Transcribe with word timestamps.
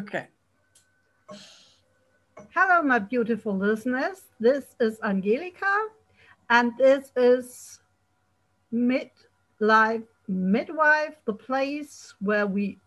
Okay. 0.00 0.26
Hello, 2.54 2.82
my 2.82 2.98
beautiful 2.98 3.54
listeners. 3.54 4.22
This 4.40 4.74
is 4.80 4.98
Angelika, 5.04 5.88
and 6.48 6.72
this 6.78 7.12
is 7.14 7.78
Midlife 8.72 10.06
Midwife, 10.28 11.16
the 11.26 11.34
place 11.34 12.14
where 12.20 12.46
we 12.46 12.78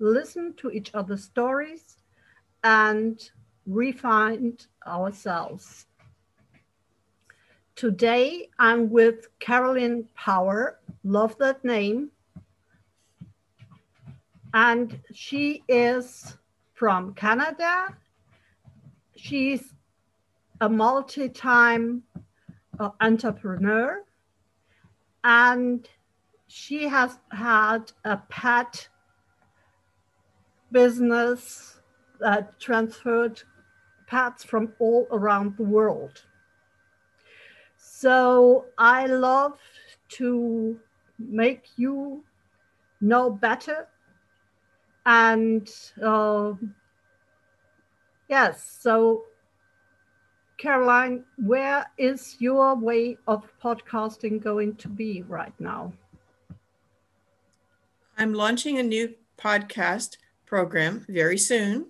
listen 0.00 0.52
to 0.54 0.72
each 0.72 0.92
other's 0.94 1.22
stories 1.22 1.98
and 2.64 3.30
refine 3.64 4.58
ourselves. 4.84 5.86
Today, 7.76 8.48
I'm 8.58 8.90
with 8.90 9.28
Carolyn 9.38 10.08
Power, 10.16 10.80
love 11.04 11.38
that 11.38 11.64
name. 11.64 12.10
And 14.54 14.98
she 15.12 15.62
is 15.68 16.36
from 16.78 17.12
Canada. 17.14 17.96
She's 19.16 19.74
a 20.60 20.68
multi 20.68 21.28
time 21.28 22.04
uh, 22.78 22.90
entrepreneur 23.00 24.04
and 25.24 25.88
she 26.46 26.86
has 26.86 27.18
had 27.32 27.90
a 28.04 28.18
pet 28.28 28.88
business 30.70 31.80
that 32.20 32.60
transferred 32.60 33.42
pets 34.06 34.44
from 34.44 34.72
all 34.78 35.08
around 35.10 35.56
the 35.56 35.64
world. 35.64 36.22
So 37.76 38.66
I 38.78 39.06
love 39.06 39.58
to 40.10 40.78
make 41.18 41.64
you 41.76 42.22
know 43.00 43.30
better 43.30 43.88
and 45.08 45.70
uh, 46.02 46.52
Yes. 48.28 48.78
So, 48.80 49.24
Caroline, 50.58 51.24
where 51.38 51.86
is 51.96 52.36
your 52.38 52.74
way 52.74 53.16
of 53.26 53.48
podcasting 53.62 54.42
going 54.42 54.76
to 54.76 54.88
be 54.88 55.22
right 55.22 55.54
now? 55.58 55.92
I'm 58.18 58.34
launching 58.34 58.78
a 58.78 58.82
new 58.82 59.14
podcast 59.38 60.18
program 60.44 61.06
very 61.08 61.38
soon. 61.38 61.86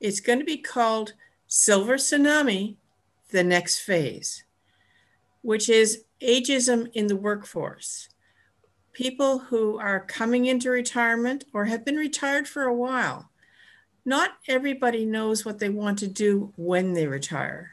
It's 0.00 0.20
going 0.20 0.38
to 0.38 0.44
be 0.44 0.56
called 0.56 1.12
Silver 1.46 1.96
Tsunami 1.96 2.76
The 3.30 3.44
Next 3.44 3.80
Phase, 3.80 4.44
which 5.42 5.68
is 5.68 6.04
ageism 6.22 6.90
in 6.94 7.08
the 7.08 7.16
workforce. 7.16 8.08
People 8.92 9.38
who 9.38 9.78
are 9.78 10.00
coming 10.00 10.46
into 10.46 10.70
retirement 10.70 11.44
or 11.52 11.66
have 11.66 11.84
been 11.84 11.96
retired 11.96 12.46
for 12.46 12.64
a 12.64 12.74
while 12.74 13.30
not 14.04 14.38
everybody 14.48 15.04
knows 15.04 15.44
what 15.44 15.58
they 15.58 15.68
want 15.68 15.98
to 16.00 16.08
do 16.08 16.52
when 16.56 16.92
they 16.92 17.06
retire. 17.06 17.70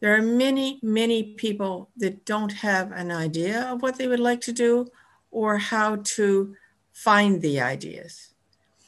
There 0.00 0.16
are 0.16 0.22
many, 0.22 0.80
many 0.82 1.22
people 1.34 1.90
that 1.98 2.24
don't 2.24 2.52
have 2.52 2.90
an 2.92 3.10
idea 3.10 3.62
of 3.64 3.82
what 3.82 3.98
they 3.98 4.08
would 4.08 4.20
like 4.20 4.40
to 4.42 4.52
do 4.52 4.88
or 5.30 5.58
how 5.58 5.96
to 5.96 6.56
find 6.92 7.42
the 7.42 7.60
ideas. 7.60 8.32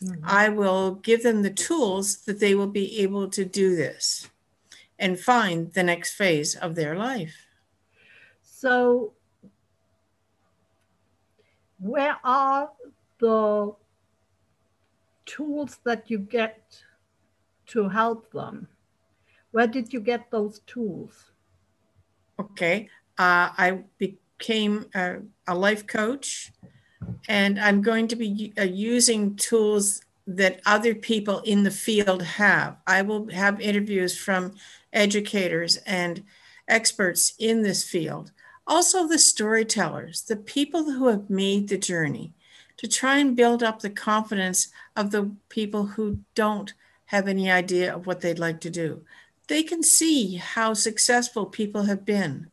Mm-hmm. 0.03 0.25
I 0.25 0.49
will 0.49 0.93
give 0.93 1.23
them 1.23 1.43
the 1.43 1.51
tools 1.51 2.25
that 2.25 2.41
they 2.41 2.55
will 2.55 2.67
be 2.67 3.01
able 3.01 3.29
to 3.29 3.45
do 3.45 3.77
this 3.77 4.31
and 4.99 5.21
find 5.21 5.73
the 5.75 5.83
next 5.83 6.15
phase 6.15 6.55
of 6.55 6.75
their 6.75 6.97
life. 6.97 7.47
So, 8.43 9.13
where 11.83 12.17
are 12.23 12.71
the 13.19 13.75
tools 15.27 15.79
that 15.85 16.11
you 16.11 16.19
get 16.19 16.83
to 17.67 17.89
help 17.89 18.33
them? 18.33 18.69
Where 19.51 19.67
did 19.67 19.93
you 19.93 20.01
get 20.01 20.31
those 20.31 20.61
tools? 20.61 21.33
Okay. 22.39 22.89
Uh, 23.19 23.51
I 23.59 23.83
became 23.99 24.87
a, 24.95 25.19
a, 25.47 25.55
life 25.55 25.87
coach, 25.87 26.53
and 27.29 27.61
I'm 27.61 27.83
going 27.83 28.09
to 28.09 28.17
be 28.17 28.53
uh, 28.59 28.63
using 28.63 29.37
tools 29.37 30.03
that 30.27 30.61
other 30.65 30.95
people 30.95 31.41
in 31.41 31.65
the 31.65 31.71
field 31.71 32.23
have. 32.23 32.77
I 32.87 33.03
will 33.03 33.29
have 33.31 33.61
interviews 33.61 34.17
from 34.17 34.55
educators 34.93 35.77
and 35.79 36.23
experts 36.69 37.35
in 37.39 37.63
this 37.63 37.85
field. 37.85 38.31
Also, 38.67 39.07
the 39.07 39.19
storytellers, 39.19 40.23
the 40.23 40.37
people 40.37 40.85
who 40.85 41.09
have 41.09 41.29
made 41.29 41.69
the 41.69 41.79
journey 41.79 42.33
to 42.77 42.87
try 42.89 43.19
and 43.19 43.37
build 43.37 43.63
up 43.63 43.81
the 43.81 43.91
confidence 43.91 44.69
of 44.97 45.11
the 45.11 45.31
people 45.49 45.87
who 45.87 46.19
don't 46.35 46.75
have 47.07 47.29
any 47.29 47.51
idea 47.51 47.95
of 47.95 48.07
what 48.07 48.21
they'd 48.21 48.39
like 48.39 48.61
to 48.61 48.71
do. 48.71 49.03
They 49.49 49.63
can 49.63 49.83
see 49.83 50.37
how 50.37 50.75
successful 50.75 51.47
people 51.47 51.83
have 51.85 52.05
been 52.05 52.51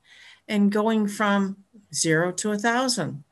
and 0.48 0.72
going 0.72 1.08
from 1.08 1.58
zero 1.94 2.32
to 2.34 2.52
a 2.52 2.58
thousand 2.58 3.24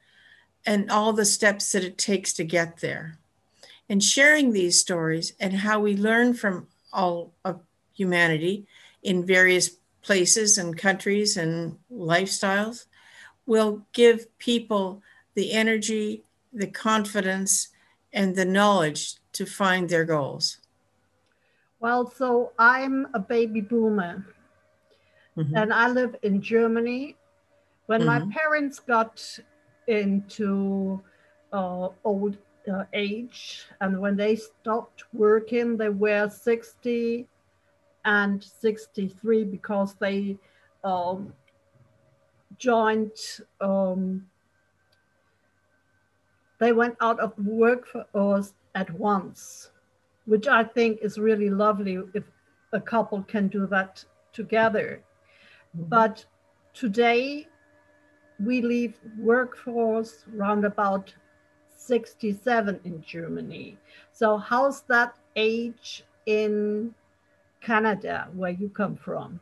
and 0.66 0.90
all 0.92 1.14
the 1.14 1.26
steps 1.26 1.72
that 1.72 1.84
it 1.84 1.98
takes 1.98 2.34
to 2.34 2.44
get 2.44 2.78
there. 2.78 3.18
And 3.90 4.04
sharing 4.04 4.52
these 4.52 4.80
stories 4.80 5.34
and 5.40 5.54
how 5.54 5.80
we 5.80 5.96
learn 5.96 6.34
from 6.34 6.68
all 6.94 7.34
of 7.44 7.62
humanity 7.94 8.68
in 9.02 9.26
various 9.26 9.72
places 10.08 10.58
and 10.58 10.78
countries 10.78 11.36
and 11.36 11.78
lifestyles 11.92 12.86
will 13.46 13.86
give 13.92 14.26
people 14.40 15.02
the 15.36 15.52
energy 15.52 16.24
the 16.54 16.68
confidence 16.68 17.68
and 18.14 18.34
the 18.36 18.46
knowledge 18.46 19.16
to 19.34 19.46
find 19.46 19.90
their 19.90 20.06
goals? 20.06 20.60
Well, 21.82 22.10
so 22.10 22.54
I'm 22.58 23.08
a 23.14 23.20
baby 23.20 23.60
boomer 23.60 24.26
mm-hmm. 25.38 25.56
and 25.56 25.74
I 25.74 25.90
live 25.90 26.16
in 26.24 26.42
Germany. 26.42 27.18
When 27.88 28.02
mm-hmm. 28.02 28.30
my 28.30 28.34
parents 28.34 28.80
got 28.80 29.22
into 29.88 31.02
uh, 31.52 31.90
old 32.06 32.38
uh, 32.72 32.86
age 32.94 33.66
and 33.82 34.00
when 34.00 34.16
they 34.16 34.38
stopped 34.38 35.04
working, 35.14 35.76
they 35.76 35.90
were 35.90 36.30
60 36.30 37.28
and 38.08 38.42
63 38.42 39.44
because 39.44 39.96
they 39.96 40.38
um, 40.84 41.34
joined 42.58 43.12
um, 43.62 44.26
they 46.60 46.72
went 46.72 46.96
out 47.02 47.20
of 47.20 47.38
work 47.38 47.86
for 47.86 48.06
us 48.16 48.54
at 48.74 48.90
once, 48.92 49.70
which 50.26 50.48
I 50.48 50.64
think 50.64 51.00
is 51.02 51.20
really 51.20 51.52
lovely 51.52 52.00
if 52.16 52.24
a 52.74 52.82
couple 52.82 53.22
can 53.24 53.48
do 53.48 53.68
that 53.68 54.04
together. 54.34 55.04
Mm-hmm. 55.76 55.90
But 55.90 56.26
today, 56.74 57.48
we 58.44 58.62
leave 58.62 58.96
workforce 59.20 60.24
round 60.34 60.66
about 60.66 61.14
67 61.76 62.80
in 62.86 63.04
Germany. 63.04 63.78
So 64.12 64.38
how's 64.38 64.82
that 64.84 65.16
age 65.36 66.04
in 66.26 66.96
Canada, 67.62 68.28
where 68.34 68.52
you 68.52 68.70
come 68.70 68.96
from? 68.96 69.40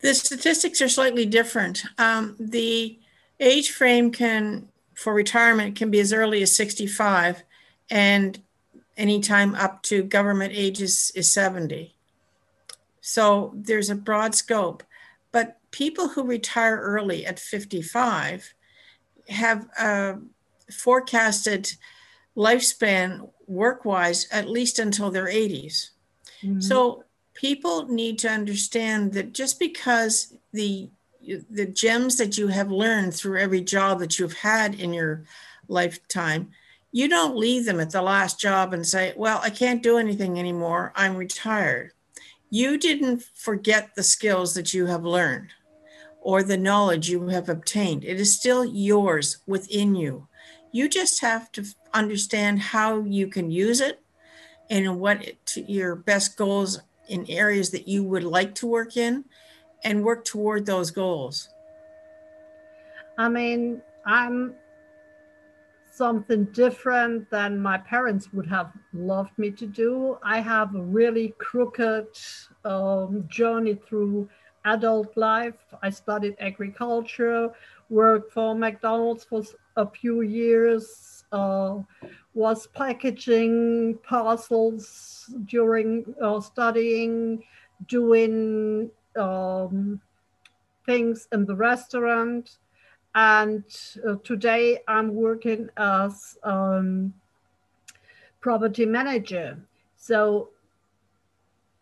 The 0.00 0.14
statistics 0.14 0.82
are 0.82 0.88
slightly 0.88 1.26
different. 1.26 1.84
Um, 1.98 2.36
the 2.38 2.98
age 3.38 3.70
frame 3.70 4.10
can 4.10 4.68
for 4.94 5.14
retirement 5.14 5.76
can 5.76 5.90
be 5.90 6.00
as 6.00 6.12
early 6.12 6.42
as 6.42 6.54
65 6.54 7.42
and 7.90 8.40
anytime 8.96 9.54
up 9.54 9.82
to 9.84 10.02
government 10.02 10.52
ages 10.54 11.10
is 11.14 11.30
70. 11.30 11.94
So 13.00 13.52
there's 13.54 13.90
a 13.90 13.94
broad 13.94 14.34
scope. 14.34 14.82
But 15.32 15.58
people 15.70 16.08
who 16.08 16.24
retire 16.24 16.78
early 16.78 17.24
at 17.24 17.38
55 17.38 18.54
have 19.28 19.66
a 19.78 20.18
forecasted 20.70 21.72
lifespan 22.36 23.30
work 23.46 23.84
wise 23.84 24.26
at 24.30 24.48
least 24.48 24.78
until 24.78 25.10
their 25.10 25.26
80s. 25.26 25.90
Mm-hmm. 26.44 26.60
So 26.60 27.04
people 27.34 27.86
need 27.88 28.18
to 28.20 28.28
understand 28.28 29.12
that 29.14 29.32
just 29.32 29.58
because 29.58 30.34
the 30.52 30.90
the 31.50 31.66
gems 31.66 32.16
that 32.16 32.36
you 32.36 32.48
have 32.48 32.72
learned 32.72 33.14
through 33.14 33.38
every 33.38 33.60
job 33.60 34.00
that 34.00 34.18
you've 34.18 34.32
had 34.32 34.74
in 34.74 34.92
your 34.92 35.24
lifetime, 35.68 36.50
you 36.90 37.08
don't 37.08 37.36
leave 37.36 37.64
them 37.64 37.78
at 37.78 37.90
the 37.90 38.02
last 38.02 38.40
job 38.40 38.74
and 38.74 38.86
say, 38.86 39.14
Well, 39.16 39.40
I 39.42 39.50
can't 39.50 39.82
do 39.82 39.98
anything 39.98 40.38
anymore. 40.38 40.92
I'm 40.96 41.16
retired. 41.16 41.92
You 42.50 42.76
didn't 42.76 43.24
forget 43.34 43.94
the 43.94 44.02
skills 44.02 44.54
that 44.54 44.74
you 44.74 44.86
have 44.86 45.04
learned 45.04 45.50
or 46.20 46.42
the 46.42 46.58
knowledge 46.58 47.08
you 47.08 47.28
have 47.28 47.48
obtained. 47.48 48.04
It 48.04 48.20
is 48.20 48.36
still 48.36 48.64
yours 48.64 49.38
within 49.46 49.94
you. 49.94 50.28
You 50.70 50.88
just 50.88 51.20
have 51.20 51.50
to 51.52 51.64
understand 51.94 52.60
how 52.60 53.00
you 53.00 53.26
can 53.26 53.50
use 53.50 53.80
it 53.80 54.01
and 54.72 54.98
what 54.98 55.22
your 55.54 55.94
best 55.94 56.34
goals 56.34 56.80
in 57.08 57.28
areas 57.28 57.70
that 57.70 57.86
you 57.86 58.02
would 58.02 58.24
like 58.24 58.54
to 58.54 58.66
work 58.66 58.96
in 58.96 59.22
and 59.84 60.02
work 60.02 60.24
toward 60.24 60.64
those 60.64 60.90
goals? 60.90 61.50
I 63.18 63.28
mean, 63.28 63.82
I'm 64.06 64.54
something 65.92 66.44
different 66.52 67.30
than 67.30 67.60
my 67.60 67.76
parents 67.76 68.32
would 68.32 68.46
have 68.46 68.72
loved 68.94 69.36
me 69.36 69.50
to 69.50 69.66
do. 69.66 70.16
I 70.22 70.40
have 70.40 70.74
a 70.74 70.82
really 70.82 71.34
crooked 71.36 72.06
um, 72.64 73.26
journey 73.28 73.78
through 73.86 74.30
adult 74.64 75.14
life. 75.18 75.60
I 75.82 75.90
studied 75.90 76.34
agriculture, 76.40 77.50
worked 77.90 78.32
for 78.32 78.54
McDonald's 78.54 79.24
for 79.24 79.42
a 79.76 79.86
few 79.86 80.22
years, 80.22 81.24
uh, 81.30 81.80
was 82.34 82.66
packaging 82.68 83.98
parcels 84.02 85.30
during 85.44 86.14
uh, 86.22 86.40
studying, 86.40 87.44
doing 87.88 88.90
um, 89.16 90.00
things 90.86 91.28
in 91.32 91.44
the 91.44 91.54
restaurant. 91.54 92.58
And 93.14 93.64
uh, 94.08 94.16
today 94.24 94.78
I'm 94.88 95.14
working 95.14 95.68
as 95.76 96.38
um, 96.42 97.12
property 98.40 98.86
manager. 98.86 99.58
So 99.96 100.48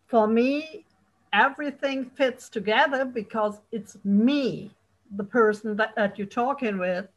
for 0.07 0.27
me, 0.27 0.85
everything 1.31 2.09
fits 2.09 2.49
together 2.49 3.05
because 3.05 3.61
it's 3.71 3.97
me, 4.03 4.71
the 5.15 5.23
person 5.23 5.77
that, 5.77 5.95
that 5.95 6.17
you're 6.17 6.27
talking 6.27 6.77
with. 6.77 7.07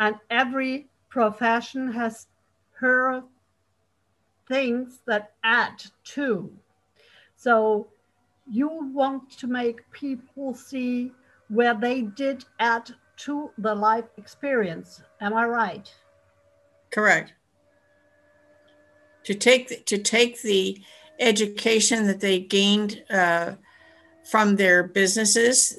And 0.00 0.16
every 0.30 0.88
profession 1.08 1.92
has 1.92 2.26
her 2.80 3.22
things 4.48 5.00
that 5.06 5.34
add 5.44 5.84
to. 6.02 6.50
So 7.36 7.88
you 8.50 8.68
want 8.92 9.30
to 9.38 9.46
make 9.46 9.88
people 9.92 10.54
see 10.54 11.12
where 11.48 11.74
they 11.74 12.02
did 12.02 12.44
add 12.58 12.90
to 13.18 13.50
the 13.58 13.74
life 13.74 14.06
experience. 14.16 15.02
Am 15.20 15.34
I 15.34 15.44
right? 15.44 15.94
Correct. 16.90 17.34
To 19.24 19.34
take 19.34 19.68
the, 19.68 19.76
to 19.76 19.98
take 19.98 20.40
the 20.42 20.82
education 21.18 22.06
that 22.06 22.20
they 22.20 22.40
gained 22.40 23.04
uh, 23.10 23.52
from 24.24 24.56
their 24.56 24.82
businesses, 24.84 25.78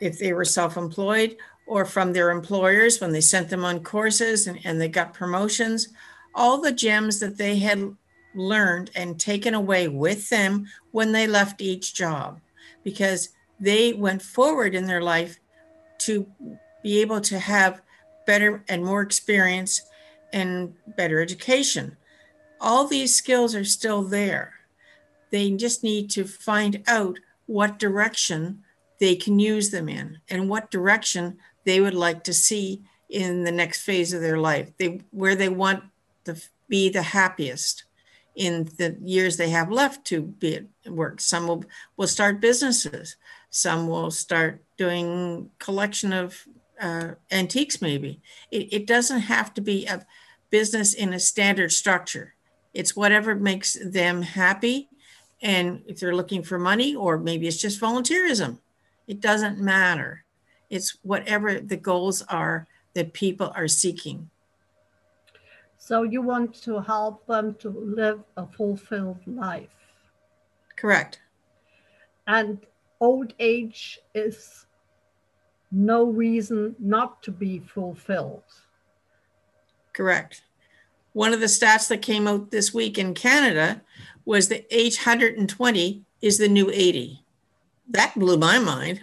if 0.00 0.18
they 0.18 0.32
were 0.32 0.44
self-employed, 0.44 1.36
or 1.66 1.84
from 1.84 2.12
their 2.12 2.30
employers 2.30 3.00
when 3.00 3.12
they 3.12 3.20
sent 3.20 3.48
them 3.48 3.64
on 3.64 3.84
courses 3.84 4.48
and, 4.48 4.58
and 4.64 4.80
they 4.80 4.88
got 4.88 5.14
promotions, 5.14 5.88
all 6.34 6.60
the 6.60 6.72
gems 6.72 7.20
that 7.20 7.38
they 7.38 7.58
had 7.58 7.96
learned 8.34 8.90
and 8.94 9.18
taken 9.18 9.54
away 9.54 9.88
with 9.88 10.28
them 10.28 10.66
when 10.92 11.12
they 11.12 11.26
left 11.26 11.60
each 11.60 11.94
job, 11.94 12.40
because 12.84 13.30
they 13.58 13.92
went 13.92 14.22
forward 14.22 14.74
in 14.74 14.86
their 14.86 15.02
life 15.02 15.38
to 15.98 16.26
be 16.82 17.00
able 17.00 17.20
to 17.20 17.38
have 17.38 17.82
better 18.26 18.64
and 18.68 18.84
more 18.84 19.02
experience 19.02 19.82
and 20.32 20.72
better 20.96 21.20
education. 21.20 21.96
All 22.60 22.86
these 22.86 23.14
skills 23.14 23.54
are 23.54 23.64
still 23.64 24.02
there. 24.02 24.54
They 25.30 25.50
just 25.52 25.82
need 25.82 26.10
to 26.10 26.24
find 26.24 26.82
out 26.86 27.18
what 27.46 27.78
direction 27.78 28.62
they 29.00 29.16
can 29.16 29.38
use 29.38 29.70
them 29.70 29.88
in 29.88 30.18
and 30.28 30.48
what 30.48 30.70
direction 30.70 31.38
they 31.64 31.80
would 31.80 31.94
like 31.94 32.22
to 32.24 32.32
see 32.32 32.82
in 33.08 33.44
the 33.44 33.52
next 33.52 33.82
phase 33.82 34.12
of 34.12 34.20
their 34.20 34.38
life. 34.38 34.70
They 34.78 35.00
where 35.10 35.34
they 35.34 35.48
want 35.48 35.84
to 36.24 36.36
be 36.68 36.88
the 36.88 37.02
happiest 37.02 37.84
in 38.36 38.68
the 38.78 38.96
years 39.02 39.36
they 39.36 39.50
have 39.50 39.70
left 39.70 40.04
to 40.06 40.22
be 40.22 40.56
at 40.56 40.92
work. 40.92 41.20
Some 41.20 41.46
will, 41.46 41.64
will 41.96 42.06
start 42.06 42.40
businesses. 42.40 43.16
Some 43.50 43.88
will 43.88 44.10
start 44.10 44.62
doing 44.76 45.50
collection 45.58 46.12
of 46.12 46.46
uh, 46.80 47.12
antiques 47.30 47.82
maybe. 47.82 48.20
It, 48.50 48.72
it 48.72 48.86
doesn't 48.86 49.20
have 49.20 49.52
to 49.54 49.60
be 49.60 49.86
a 49.86 50.06
business 50.50 50.94
in 50.94 51.12
a 51.12 51.20
standard 51.20 51.72
structure. 51.72 52.34
It's 52.72 52.96
whatever 52.96 53.34
makes 53.34 53.76
them 53.84 54.22
happy. 54.22 54.88
And 55.42 55.82
if 55.86 55.98
they're 55.98 56.14
looking 56.14 56.42
for 56.42 56.58
money, 56.58 56.94
or 56.94 57.18
maybe 57.18 57.48
it's 57.48 57.60
just 57.60 57.80
volunteerism, 57.80 58.58
it 59.06 59.20
doesn't 59.20 59.58
matter. 59.58 60.24
It's 60.68 60.96
whatever 61.02 61.60
the 61.60 61.76
goals 61.76 62.22
are 62.22 62.66
that 62.94 63.12
people 63.12 63.52
are 63.56 63.68
seeking. 63.68 64.30
So 65.90 66.04
you 66.04 66.22
want 66.22 66.54
to 66.62 66.78
help 66.78 67.26
them 67.26 67.56
to 67.56 67.68
live 67.68 68.20
a 68.36 68.46
fulfilled 68.46 69.18
life. 69.26 69.74
Correct. 70.76 71.18
And 72.28 72.64
old 73.00 73.34
age 73.40 73.98
is 74.14 74.66
no 75.72 76.04
reason 76.04 76.76
not 76.78 77.24
to 77.24 77.32
be 77.32 77.58
fulfilled. 77.58 78.44
Correct. 79.92 80.42
One 81.12 81.32
of 81.32 81.40
the 81.40 81.46
stats 81.46 81.88
that 81.88 82.02
came 82.02 82.28
out 82.28 82.52
this 82.52 82.72
week 82.72 82.96
in 82.96 83.12
Canada 83.12 83.82
was 84.24 84.46
that 84.46 84.68
age 84.70 84.98
120 84.98 86.04
is 86.22 86.38
the 86.38 86.48
new 86.48 86.70
80. 86.72 87.20
That 87.88 88.16
blew 88.16 88.36
my 88.36 88.60
mind. 88.60 89.00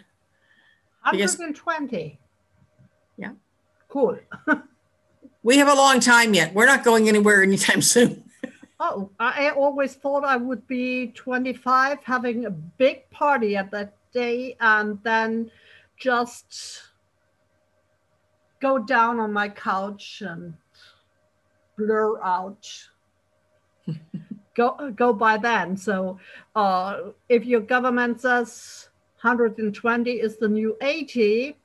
120. 1.04 2.18
yeah. 3.18 3.32
Cool. 3.90 4.20
we 5.48 5.58
have 5.60 5.70
a 5.70 5.74
long 5.74 6.02
time 6.02 6.34
yet. 6.34 6.54
We're 6.54 6.66
not 6.66 6.84
going 6.84 7.08
anywhere 7.08 7.42
anytime 7.42 7.82
soon. 7.96 8.22
oh, 8.82 9.10
I 9.18 9.52
always 9.52 9.94
thought 9.94 10.26
I 10.26 10.36
would 10.36 10.68
be 10.68 11.14
25 11.16 12.04
having 12.04 12.46
a 12.46 12.52
big 12.52 13.10
party 13.12 13.56
at 13.56 13.72
that 13.72 13.94
day 14.12 14.58
and 14.60 15.00
then 15.04 15.50
just 15.96 16.84
go 18.60 18.78
down 18.78 19.22
on 19.22 19.32
my 19.32 19.48
couch 19.48 20.22
and 20.22 20.54
blur 21.78 22.22
out 22.22 22.68
go 24.56 24.92
go 24.96 25.14
by 25.14 25.38
then 25.38 25.78
so 25.78 26.20
uh, 26.56 26.98
if 27.30 27.46
your 27.46 27.62
government 27.62 28.20
says 28.20 28.90
120 29.22 30.12
is 30.12 30.38
the 30.38 30.48
new 30.48 30.76
80 30.82 31.56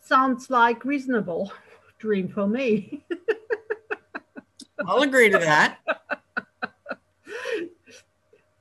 sounds 0.00 0.48
like 0.48 0.84
reasonable 0.84 1.52
dream 1.98 2.28
for 2.28 2.46
me. 2.46 3.04
I'll 4.86 5.02
agree 5.02 5.30
to 5.30 5.38
that. 5.38 5.78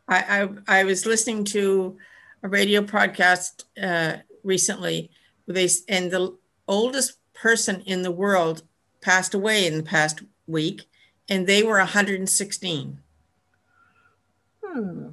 I, 0.09 0.41
I, 0.67 0.79
I 0.79 0.83
was 0.83 1.05
listening 1.05 1.43
to 1.45 1.97
a 2.43 2.49
radio 2.49 2.81
podcast 2.81 3.65
uh, 3.81 4.21
recently 4.43 5.11
they 5.47 5.69
and 5.87 6.11
the 6.11 6.35
oldest 6.67 7.17
person 7.33 7.81
in 7.81 8.01
the 8.01 8.11
world 8.11 8.63
passed 9.01 9.33
away 9.33 9.65
in 9.65 9.77
the 9.77 9.83
past 9.83 10.21
week 10.47 10.87
and 11.29 11.47
they 11.47 11.63
were 11.63 11.77
116 11.77 12.99
hmm. 14.63 15.07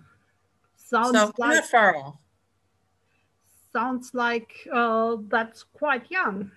Sounds 0.76 1.18
so 1.18 1.32
like, 1.38 1.54
not 1.54 1.64
far 1.64 1.96
off. 1.96 2.16
Sounds 3.72 4.14
like 4.14 4.52
uh, 4.72 5.16
that's 5.28 5.64
quite 5.64 6.08
young 6.10 6.52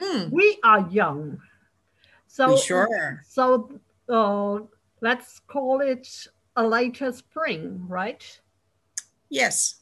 hmm. 0.00 0.28
we 0.30 0.58
are 0.62 0.88
young 0.90 1.38
so 2.26 2.52
we 2.52 2.60
sure 2.60 3.22
so 3.26 3.70
uh, 4.08 4.58
let's 5.00 5.40
call 5.46 5.80
it 5.80 6.26
a 6.56 6.66
later 6.66 7.12
spring 7.12 7.84
right 7.88 8.40
yes 9.28 9.76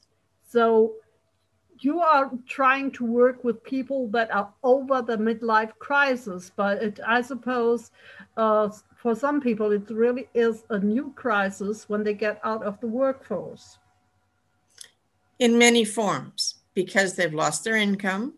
so 0.49 0.95
you 1.83 2.01
are 2.01 2.31
trying 2.47 2.91
to 2.93 3.05
work 3.05 3.43
with 3.43 3.63
people 3.65 4.07
that 4.09 4.33
are 4.33 4.53
over 4.63 5.03
the 5.03 5.17
midlife 5.17 5.73
crisis, 5.79 6.53
but 6.55 6.83
it, 6.83 7.01
I 7.07 7.23
suppose 7.23 7.91
uh, 8.37 8.71
for 8.97 9.15
some 9.17 9.41
people 9.41 9.73
it 9.73 9.91
really 9.91 10.29
is 10.33 10.65
a 10.71 10.79
new 10.79 11.13
crisis 11.17 11.89
when 11.89 12.05
they 12.05 12.15
get 12.15 12.41
out 12.45 12.63
of 12.63 12.81
the 12.81 12.87
workforce. 12.87 13.79
In 15.41 15.59
many 15.59 15.85
forms, 15.85 16.57
because 16.75 17.15
they've 17.15 17.35
lost 17.35 17.65
their 17.65 17.77
income. 17.77 18.35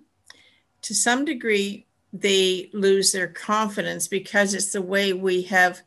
To 0.84 0.94
some 0.94 1.24
degree, 1.24 1.86
they 2.12 2.70
lose 2.72 3.12
their 3.12 3.28
confidence 3.28 4.06
because 4.06 4.54
it's 4.54 4.72
the 4.72 4.82
way 4.82 5.12
we 5.12 5.42
have 5.42 5.82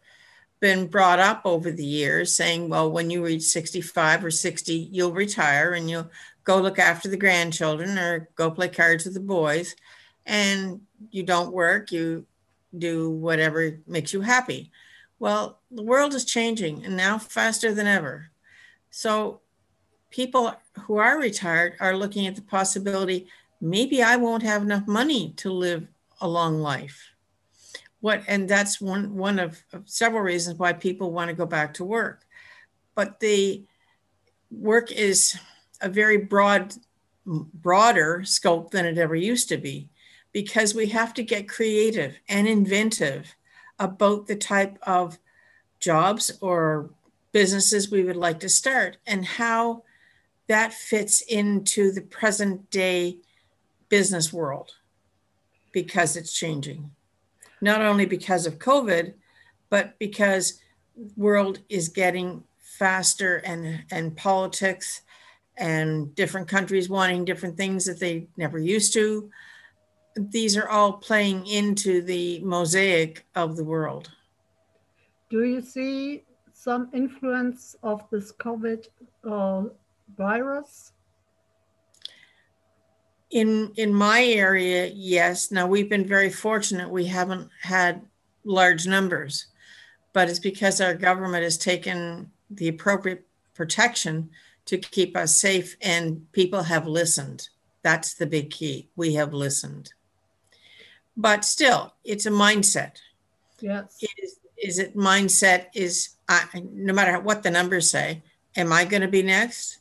been 0.59 0.87
brought 0.87 1.19
up 1.19 1.41
over 1.45 1.71
the 1.71 1.85
years 1.85 2.35
saying, 2.35 2.67
well, 2.67 2.91
when 2.91 3.09
you 3.09 3.23
reach 3.23 3.43
65 3.43 4.25
or 4.25 4.31
60, 4.31 4.73
you'll 4.91 5.11
retire 5.11 5.73
and 5.73 5.89
you'll 5.89 6.09
go 6.43 6.57
look 6.57 6.79
after 6.79 7.09
the 7.09 7.17
grandchildren 7.17 7.97
or 7.99 8.29
go 8.35 8.49
play 8.49 8.69
cards 8.69 9.05
with 9.05 9.13
the 9.13 9.19
boys 9.19 9.75
and 10.25 10.81
you 11.11 11.21
don't 11.21 11.53
work 11.53 11.91
you 11.91 12.25
do 12.77 13.09
whatever 13.09 13.79
makes 13.85 14.13
you 14.13 14.21
happy. 14.21 14.71
Well 15.19 15.59
the 15.69 15.83
world 15.83 16.13
is 16.13 16.25
changing 16.25 16.85
and 16.85 16.95
now 16.95 17.17
faster 17.17 17.73
than 17.73 17.85
ever. 17.85 18.31
So 18.89 19.41
people 20.09 20.55
who 20.85 20.97
are 20.97 21.19
retired 21.19 21.75
are 21.79 21.97
looking 21.97 22.27
at 22.27 22.35
the 22.35 22.41
possibility 22.41 23.27
maybe 23.59 24.01
i 24.03 24.15
won't 24.15 24.43
have 24.43 24.61
enough 24.61 24.87
money 24.87 25.33
to 25.37 25.51
live 25.51 25.87
a 26.21 26.27
long 26.27 26.59
life. 26.59 27.11
What 27.99 28.23
and 28.27 28.47
that's 28.47 28.79
one 28.79 29.15
one 29.15 29.39
of, 29.39 29.61
of 29.73 29.89
several 29.89 30.21
reasons 30.21 30.59
why 30.59 30.73
people 30.73 31.11
want 31.11 31.29
to 31.29 31.35
go 31.35 31.45
back 31.45 31.73
to 31.75 31.83
work. 31.83 32.25
But 32.95 33.19
the 33.19 33.65
work 34.51 34.91
is 34.91 35.37
a 35.81 35.89
very 35.89 36.17
broad, 36.17 36.73
broader 37.25 38.23
scope 38.23 38.71
than 38.71 38.85
it 38.85 38.97
ever 38.97 39.15
used 39.15 39.49
to 39.49 39.57
be 39.57 39.89
because 40.31 40.73
we 40.73 40.87
have 40.87 41.13
to 41.15 41.23
get 41.23 41.49
creative 41.49 42.15
and 42.29 42.47
inventive 42.47 43.35
about 43.79 44.27
the 44.27 44.35
type 44.35 44.77
of 44.83 45.17
jobs 45.79 46.31
or 46.41 46.91
businesses 47.31 47.91
we 47.91 48.03
would 48.03 48.15
like 48.15 48.39
to 48.39 48.49
start 48.49 48.97
and 49.05 49.25
how 49.25 49.83
that 50.47 50.73
fits 50.73 51.21
into 51.21 51.91
the 51.91 52.01
present 52.01 52.69
day 52.71 53.17
business 53.89 54.32
world 54.34 54.72
because 55.72 56.15
it's 56.15 56.34
changing. 56.34 56.91
Not 57.62 57.82
only 57.82 58.06
because 58.06 58.46
of 58.46 58.60
COVID, 58.60 59.13
but 59.70 59.98
because 60.00 60.60
world 61.15 61.60
is 61.70 61.89
getting 61.89 62.44
faster 62.60 63.38
and 63.38 63.84
and 63.91 64.15
politics 64.15 65.01
and 65.58 66.13
different 66.15 66.48
countries 66.48 66.88
wanting 66.89 67.25
different 67.25 67.58
things 67.58 67.86
that 67.86 68.00
they 68.00 68.27
never 68.38 68.60
used 68.60 68.94
to. 68.94 69.29
These 70.15 70.56
are 70.58 70.70
all 70.70 70.94
playing 70.94 71.48
into 71.48 72.01
the 72.01 72.39
mosaic 72.44 73.25
of 73.36 73.56
the 73.56 73.63
world. 73.63 74.12
Do 75.29 75.44
you 75.44 75.62
see 75.62 76.24
some 76.53 76.89
influence 76.94 77.75
of 77.84 78.03
this 78.12 78.32
covid 78.32 78.88
uh, 79.24 79.63
virus 80.17 80.94
in 83.31 83.72
in 83.75 83.93
my 83.93 84.24
area 84.24 84.89
yes 84.93 85.51
now 85.51 85.67
we've 85.67 85.89
been 85.89 86.05
very 86.05 86.29
fortunate 86.29 86.89
we 86.89 87.05
haven't 87.05 87.50
had 87.62 88.01
large 88.46 88.88
numbers 88.88 89.48
but 90.13 90.29
it's 90.29 90.39
because 90.39 90.81
our 90.81 90.96
government 90.96 91.43
has 91.43 91.57
taken 91.57 92.31
the 92.50 92.69
appropriate 92.69 93.25
protection 93.53 94.29
to 94.65 94.77
keep 94.77 95.15
us 95.17 95.36
safe 95.36 95.77
and 95.81 96.31
people 96.34 96.63
have 96.63 96.88
listened. 96.88 97.50
That's 97.81 98.13
the 98.13 98.25
big 98.25 98.50
key. 98.50 98.89
We 98.96 99.13
have 99.15 99.34
listened. 99.34 99.93
But 101.15 101.46
still, 101.46 101.93
it's 102.03 102.25
a 102.25 102.31
mindset. 102.31 102.98
Yes. 103.60 103.98
Is, 104.17 104.39
is 104.57 104.79
it 104.79 104.96
mindset 104.96 105.67
is 105.74 106.10
I, 106.29 106.43
no 106.74 106.93
matter 106.93 107.19
what 107.19 107.43
the 107.43 107.51
numbers 107.51 107.89
say, 107.89 108.22
am 108.55 108.74
I 108.74 108.86
going 108.86 109.01
to 109.01 109.07
be 109.07 109.24
next? 109.24 109.79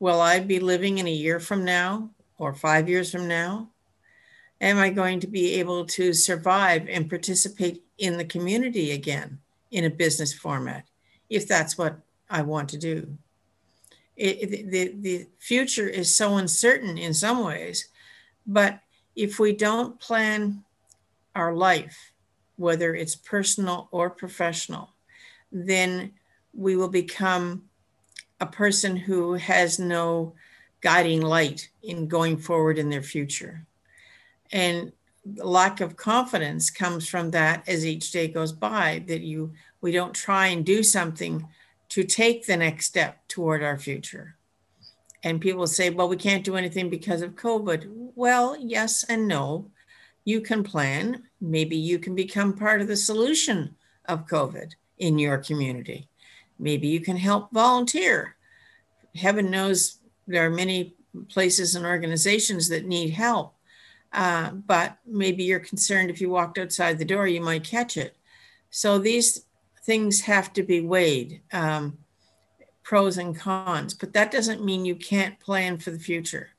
Will 0.00 0.20
I 0.20 0.38
be 0.38 0.60
living 0.60 0.98
in 0.98 1.08
a 1.08 1.12
year 1.12 1.40
from 1.40 1.64
now 1.64 2.10
or 2.38 2.54
five 2.54 2.88
years 2.88 3.10
from 3.10 3.28
now? 3.28 3.68
Am 4.60 4.78
I 4.78 4.90
going 4.90 5.20
to 5.20 5.26
be 5.26 5.54
able 5.54 5.84
to 5.86 6.12
survive 6.12 6.86
and 6.88 7.08
participate 7.08 7.84
in 7.98 8.16
the 8.16 8.24
community 8.24 8.92
again 8.92 9.38
in 9.70 9.84
a 9.84 9.90
business 9.90 10.32
format 10.32 10.84
if 11.28 11.46
that's 11.46 11.76
what 11.76 11.98
I 12.30 12.42
want 12.42 12.68
to 12.70 12.78
do. 12.78 13.18
It, 14.16 14.70
the, 14.70 14.94
the 14.98 15.26
future 15.38 15.88
is 15.88 16.14
so 16.14 16.38
uncertain 16.38 16.98
in 16.98 17.14
some 17.14 17.44
ways, 17.44 17.88
but 18.46 18.80
if 19.14 19.38
we 19.38 19.52
don't 19.52 20.00
plan 20.00 20.64
our 21.36 21.54
life, 21.54 22.12
whether 22.56 22.94
it's 22.94 23.14
personal 23.14 23.88
or 23.92 24.10
professional, 24.10 24.90
then 25.52 26.12
we 26.52 26.74
will 26.74 26.88
become 26.88 27.62
a 28.40 28.46
person 28.46 28.96
who 28.96 29.34
has 29.34 29.78
no 29.78 30.34
guiding 30.80 31.22
light 31.22 31.70
in 31.82 32.06
going 32.08 32.36
forward 32.36 32.78
in 32.78 32.88
their 32.88 33.02
future. 33.02 33.66
And 34.52 34.92
lack 35.36 35.80
of 35.80 35.96
confidence 35.96 36.70
comes 36.70 37.08
from 37.08 37.30
that 37.32 37.68
as 37.68 37.84
each 37.84 38.10
day 38.12 38.28
goes 38.28 38.52
by 38.52 39.04
that 39.08 39.20
you 39.20 39.52
we 39.80 39.92
don't 39.92 40.14
try 40.14 40.48
and 40.48 40.64
do 40.64 40.82
something 40.82 41.46
to 41.90 42.04
take 42.04 42.46
the 42.46 42.56
next 42.56 42.86
step 42.86 43.26
toward 43.28 43.62
our 43.62 43.78
future. 43.78 44.36
And 45.22 45.40
people 45.40 45.66
say, 45.66 45.90
well, 45.90 46.08
we 46.08 46.16
can't 46.16 46.44
do 46.44 46.56
anything 46.56 46.90
because 46.90 47.22
of 47.22 47.34
COVID. 47.34 47.86
Well, 48.14 48.56
yes 48.58 49.04
and 49.04 49.26
no. 49.26 49.70
You 50.24 50.40
can 50.40 50.62
plan. 50.62 51.24
Maybe 51.40 51.76
you 51.76 51.98
can 51.98 52.14
become 52.14 52.52
part 52.52 52.80
of 52.80 52.88
the 52.88 52.96
solution 52.96 53.74
of 54.06 54.26
COVID 54.26 54.72
in 54.98 55.18
your 55.18 55.38
community. 55.38 56.08
Maybe 56.58 56.88
you 56.88 57.00
can 57.00 57.16
help 57.16 57.50
volunteer. 57.52 58.36
Heaven 59.14 59.50
knows 59.50 59.97
there 60.28 60.46
are 60.46 60.50
many 60.50 60.94
places 61.28 61.74
and 61.74 61.84
organizations 61.84 62.68
that 62.68 62.86
need 62.86 63.10
help. 63.10 63.54
Uh, 64.12 64.50
but 64.50 64.96
maybe 65.06 65.44
you're 65.44 65.58
concerned 65.60 66.10
if 66.10 66.20
you 66.20 66.30
walked 66.30 66.58
outside 66.58 66.98
the 66.98 67.04
door, 67.04 67.26
you 67.26 67.40
might 67.40 67.64
catch 67.64 67.96
it. 67.96 68.16
So 68.70 68.98
these 68.98 69.44
things 69.82 70.20
have 70.22 70.52
to 70.52 70.62
be 70.62 70.80
weighed, 70.80 71.40
um, 71.52 71.98
pros 72.82 73.18
and 73.18 73.36
cons, 73.36 73.92
but 73.94 74.12
that 74.12 74.30
doesn't 74.30 74.64
mean 74.64 74.84
you 74.84 74.94
can't 74.94 75.40
plan 75.40 75.78
for 75.78 75.90
the 75.90 75.98
future. 75.98 76.50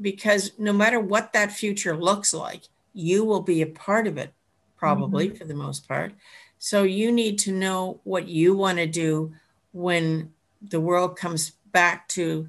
Because 0.00 0.52
no 0.58 0.72
matter 0.72 1.00
what 1.00 1.32
that 1.32 1.52
future 1.52 1.96
looks 1.96 2.34
like, 2.34 2.64
you 2.92 3.24
will 3.24 3.42
be 3.42 3.62
a 3.62 3.66
part 3.66 4.06
of 4.06 4.18
it, 4.18 4.32
probably 4.76 5.28
mm-hmm. 5.28 5.36
for 5.36 5.44
the 5.44 5.54
most 5.54 5.88
part. 5.88 6.12
So 6.58 6.82
you 6.82 7.12
need 7.12 7.38
to 7.40 7.52
know 7.52 8.00
what 8.04 8.28
you 8.28 8.54
want 8.54 8.78
to 8.78 8.86
do 8.86 9.32
when 9.72 10.32
the 10.60 10.80
world 10.80 11.16
comes 11.16 11.52
back 11.72 12.08
to 12.08 12.48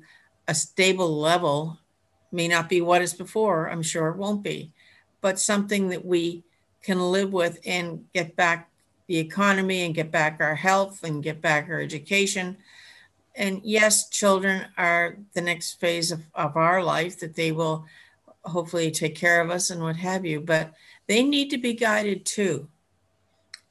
a 0.49 0.53
stable 0.55 1.19
level. 1.19 1.77
May 2.31 2.47
not 2.47 2.69
be 2.69 2.81
what 2.81 3.03
is 3.03 3.13
before, 3.13 3.69
I'm 3.69 3.83
sure 3.83 4.09
it 4.09 4.17
won't 4.17 4.43
be, 4.43 4.71
but 5.21 5.39
something 5.39 5.89
that 5.89 6.03
we 6.03 6.43
can 6.81 6.99
live 6.99 7.31
with 7.31 7.59
and 7.65 8.05
get 8.13 8.35
back 8.35 8.69
the 9.05 9.17
economy 9.17 9.85
and 9.85 9.95
get 9.95 10.11
back 10.11 10.37
our 10.39 10.55
health 10.55 11.03
and 11.03 11.23
get 11.23 11.41
back 11.41 11.69
our 11.69 11.79
education. 11.79 12.57
And 13.35 13.61
yes, 13.63 14.09
children 14.09 14.65
are 14.77 15.17
the 15.33 15.41
next 15.41 15.79
phase 15.79 16.11
of, 16.11 16.21
of 16.33 16.57
our 16.57 16.83
life 16.83 17.19
that 17.19 17.35
they 17.35 17.51
will 17.51 17.85
hopefully 18.43 18.91
take 18.91 19.15
care 19.15 19.41
of 19.41 19.51
us 19.51 19.69
and 19.69 19.81
what 19.81 19.97
have 19.97 20.25
you, 20.25 20.41
but 20.41 20.73
they 21.07 21.23
need 21.23 21.49
to 21.49 21.57
be 21.57 21.73
guided 21.73 22.25
too. 22.25 22.67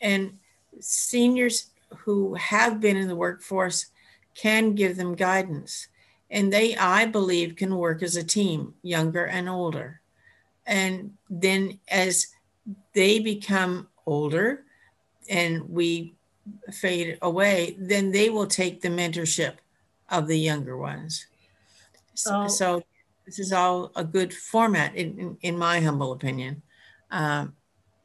And 0.01 0.39
seniors 0.81 1.71
who 1.99 2.35
have 2.35 2.81
been 2.81 2.97
in 2.97 3.09
the 3.09 3.17
workforce 3.17 3.87
can 4.35 4.75
give 4.75 4.97
them 4.97 5.15
guidance. 5.15 5.89
And 6.31 6.53
they, 6.53 6.77
I 6.77 7.07
believe, 7.07 7.57
can 7.57 7.77
work 7.77 8.03
as 8.03 8.17
a 8.17 8.25
team, 8.25 8.75
younger 8.83 9.27
and 9.27 9.49
older. 9.49 10.01
And 10.67 11.15
then 11.31 11.79
as 11.89 12.27
they 12.93 13.19
become 13.19 13.89
older, 14.05 14.65
and 15.31 15.69
we 15.69 16.15
fade 16.73 17.19
away, 17.23 17.77
then 17.79 18.11
they 18.11 18.31
will 18.31 18.47
take 18.47 18.81
the 18.81 18.89
mentorship 18.89 19.55
of 20.11 20.27
the 20.27 20.39
younger 20.39 20.77
ones. 20.77 21.27
So, 22.15 22.43
oh. 22.43 22.49
so 22.49 22.83
this 23.27 23.39
is 23.39 23.53
all 23.53 23.93
a 23.97 24.05
good 24.05 24.33
format, 24.33 24.95
in, 24.95 25.19
in, 25.19 25.39
in 25.43 25.59
my 25.59 25.81
humble 25.81 26.13
opinion, 26.13 26.63
um, 27.11 27.55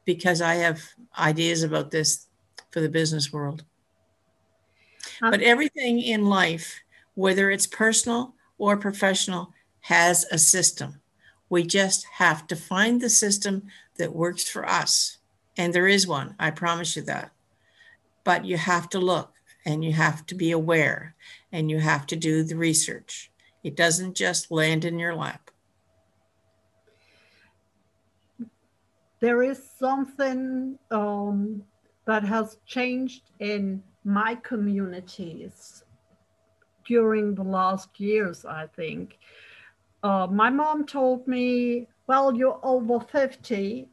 because 0.04 0.40
I 0.40 0.56
have 0.56 0.82
ideas 1.18 1.62
about 1.62 1.90
this 1.90 2.26
for 2.70 2.80
the 2.80 2.88
business 2.88 3.32
world. 3.32 3.64
Um, 5.22 5.30
but 5.30 5.40
everything 5.40 6.00
in 6.00 6.26
life, 6.26 6.80
whether 7.14 7.50
it's 7.50 7.66
personal 7.66 8.34
or 8.58 8.76
professional, 8.76 9.52
has 9.80 10.24
a 10.30 10.38
system. 10.38 11.00
We 11.48 11.64
just 11.64 12.04
have 12.14 12.46
to 12.48 12.56
find 12.56 13.00
the 13.00 13.10
system 13.10 13.64
that 13.96 14.14
works 14.14 14.48
for 14.48 14.68
us 14.68 15.18
and 15.56 15.72
there 15.72 15.86
is 15.86 16.06
one, 16.06 16.34
I 16.38 16.50
promise 16.50 16.96
you 16.96 17.02
that. 17.02 17.30
But 18.24 18.44
you 18.44 18.56
have 18.56 18.88
to 18.90 18.98
look 18.98 19.32
and 19.64 19.84
you 19.84 19.92
have 19.92 20.26
to 20.26 20.34
be 20.34 20.50
aware 20.50 21.14
and 21.52 21.70
you 21.70 21.78
have 21.78 22.06
to 22.08 22.16
do 22.16 22.42
the 22.42 22.56
research. 22.56 23.30
It 23.62 23.76
doesn't 23.76 24.14
just 24.14 24.50
land 24.50 24.84
in 24.84 24.98
your 24.98 25.14
lap. 25.14 25.50
There 29.20 29.42
is 29.42 29.62
something 29.78 30.78
um, 30.90 31.62
that 32.04 32.24
has 32.24 32.58
changed 32.66 33.30
in 33.38 33.82
my 34.04 34.34
communities 34.34 35.83
during 36.86 37.34
the 37.34 37.42
last 37.42 37.98
years, 37.98 38.44
I 38.44 38.66
think. 38.66 39.18
Uh, 40.02 40.26
my 40.30 40.50
mom 40.50 40.86
told 40.86 41.26
me, 41.26 41.88
well, 42.06 42.34
you're 42.34 42.60
over 42.62 43.00
50 43.00 43.88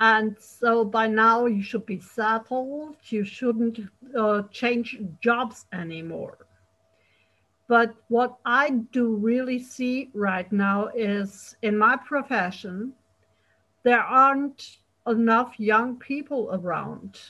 and 0.00 0.34
so 0.40 0.82
by 0.82 1.06
now 1.06 1.44
you 1.44 1.62
should 1.62 1.84
be 1.84 2.00
settled. 2.00 2.96
You 3.04 3.22
shouldn't 3.22 3.80
uh, 4.18 4.42
change 4.50 4.98
jobs 5.20 5.66
anymore. 5.74 6.38
But 7.68 7.94
what 8.08 8.38
I 8.46 8.70
do 8.70 9.14
really 9.14 9.58
see 9.58 10.10
right 10.14 10.50
now 10.50 10.88
is 10.94 11.54
in 11.62 11.76
my 11.76 11.96
profession, 11.96 12.94
there 13.82 14.00
aren't 14.00 14.78
enough 15.06 15.60
young 15.60 15.96
people 15.96 16.48
around. 16.52 17.20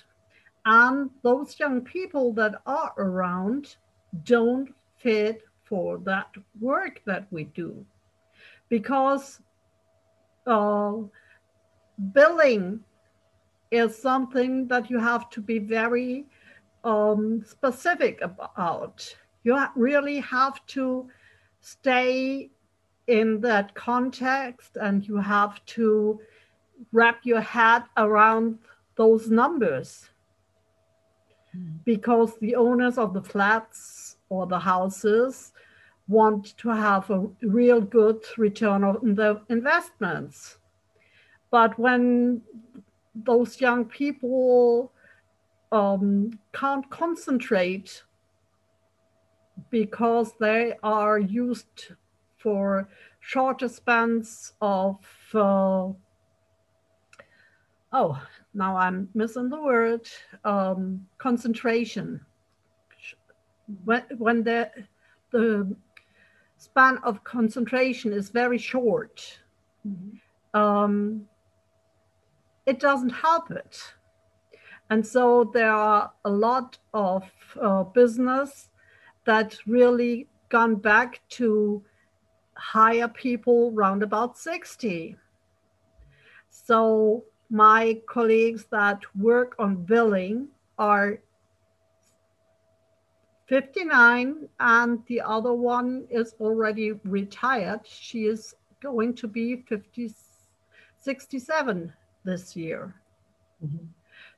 And 0.64 1.10
those 1.22 1.58
young 1.58 1.80
people 1.80 2.32
that 2.34 2.62
are 2.66 2.92
around 2.96 3.76
don't 4.24 4.72
fit 5.00 5.42
for 5.64 5.98
that 5.98 6.34
work 6.60 7.00
that 7.04 7.26
we 7.30 7.44
do. 7.44 7.84
Because 8.68 9.40
uh, 10.46 10.94
billing 12.12 12.80
is 13.70 13.96
something 13.96 14.66
that 14.68 14.90
you 14.90 14.98
have 14.98 15.30
to 15.30 15.40
be 15.40 15.58
very 15.58 16.26
um, 16.84 17.42
specific 17.46 18.20
about. 18.22 19.14
You 19.44 19.64
really 19.76 20.20
have 20.20 20.64
to 20.68 21.08
stay 21.60 22.50
in 23.06 23.40
that 23.40 23.74
context 23.74 24.76
and 24.80 25.06
you 25.06 25.16
have 25.16 25.64
to 25.66 26.20
wrap 26.92 27.20
your 27.24 27.40
head 27.40 27.84
around 27.96 28.58
those 28.96 29.30
numbers 29.30 30.08
because 31.84 32.36
the 32.38 32.54
owners 32.54 32.98
of 32.98 33.12
the 33.14 33.22
flats 33.22 34.09
or 34.30 34.46
the 34.46 34.58
houses 34.58 35.52
want 36.08 36.56
to 36.56 36.70
have 36.70 37.10
a 37.10 37.26
real 37.42 37.80
good 37.80 38.24
return 38.38 38.82
on 38.82 39.14
the 39.14 39.40
investments. 39.48 40.58
But 41.50 41.78
when 41.78 42.42
those 43.14 43.60
young 43.60 43.84
people 43.84 44.92
um, 45.72 46.38
can't 46.52 46.88
concentrate 46.90 48.02
because 49.70 50.32
they 50.40 50.74
are 50.82 51.18
used 51.18 51.92
for 52.38 52.88
shorter 53.20 53.68
spans 53.68 54.54
of, 54.60 54.98
uh, 55.34 55.92
oh, 57.92 58.22
now 58.54 58.76
I'm 58.76 59.08
missing 59.14 59.48
the 59.48 59.60
word, 59.62 60.08
um, 60.44 61.06
concentration. 61.18 62.20
When, 63.84 64.02
when 64.18 64.42
the, 64.42 64.70
the 65.30 65.76
span 66.56 66.98
of 67.02 67.24
concentration 67.24 68.12
is 68.12 68.30
very 68.30 68.58
short, 68.58 69.38
mm-hmm. 69.86 70.58
um, 70.58 71.26
it 72.66 72.80
doesn't 72.80 73.10
help 73.10 73.50
it. 73.50 73.94
And 74.90 75.06
so 75.06 75.50
there 75.54 75.72
are 75.72 76.12
a 76.24 76.30
lot 76.30 76.78
of 76.92 77.22
uh, 77.60 77.84
business 77.84 78.68
that 79.24 79.56
really 79.66 80.26
gone 80.48 80.74
back 80.74 81.20
to 81.28 81.82
hire 82.54 83.08
people 83.08 83.70
round 83.72 84.02
about 84.02 84.36
60. 84.36 85.16
So 86.50 87.24
my 87.48 88.00
colleagues 88.06 88.66
that 88.70 89.00
work 89.16 89.54
on 89.58 89.76
billing 89.76 90.48
are 90.78 91.20
59 93.50 94.48
and 94.60 95.00
the 95.08 95.20
other 95.20 95.52
one 95.52 96.06
is 96.08 96.36
already 96.38 96.92
retired. 97.02 97.80
She 97.84 98.26
is 98.26 98.54
going 98.80 99.12
to 99.14 99.26
be 99.26 99.56
50, 99.68 100.14
67 100.96 101.92
this 102.22 102.54
year. 102.54 102.94
Mm-hmm. 103.64 103.86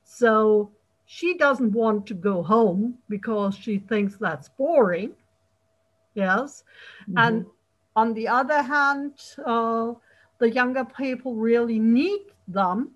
So 0.02 0.70
she 1.04 1.34
doesn't 1.36 1.72
want 1.72 2.06
to 2.06 2.14
go 2.14 2.42
home 2.42 2.96
because 3.10 3.54
she 3.54 3.80
thinks 3.80 4.16
that's 4.16 4.48
boring. 4.48 5.12
Yes. 6.14 6.64
Mm-hmm. 7.02 7.18
And 7.18 7.46
on 7.94 8.14
the 8.14 8.28
other 8.28 8.62
hand, 8.62 9.12
uh, 9.44 9.92
the 10.38 10.50
younger 10.50 10.86
people 10.86 11.34
really 11.34 11.78
need 11.78 12.22
them 12.48 12.92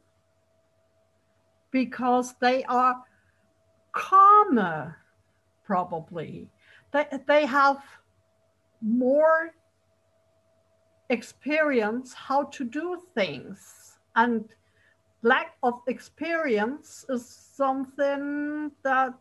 because 1.70 2.35
they 2.40 2.64
are 2.64 3.04
calmer, 3.92 4.96
probably. 5.66 6.49
They, 6.92 7.06
they 7.26 7.46
have 7.46 7.82
more 8.80 9.54
experience 11.11 12.14
how 12.14 12.44
to 12.44 12.64
do 12.64 13.02
things. 13.14 13.99
And 14.14 14.49
lack 15.23 15.56
of 15.62 15.80
experience 15.88 17.04
is 17.08 17.26
something 17.26 18.70
that 18.82 19.18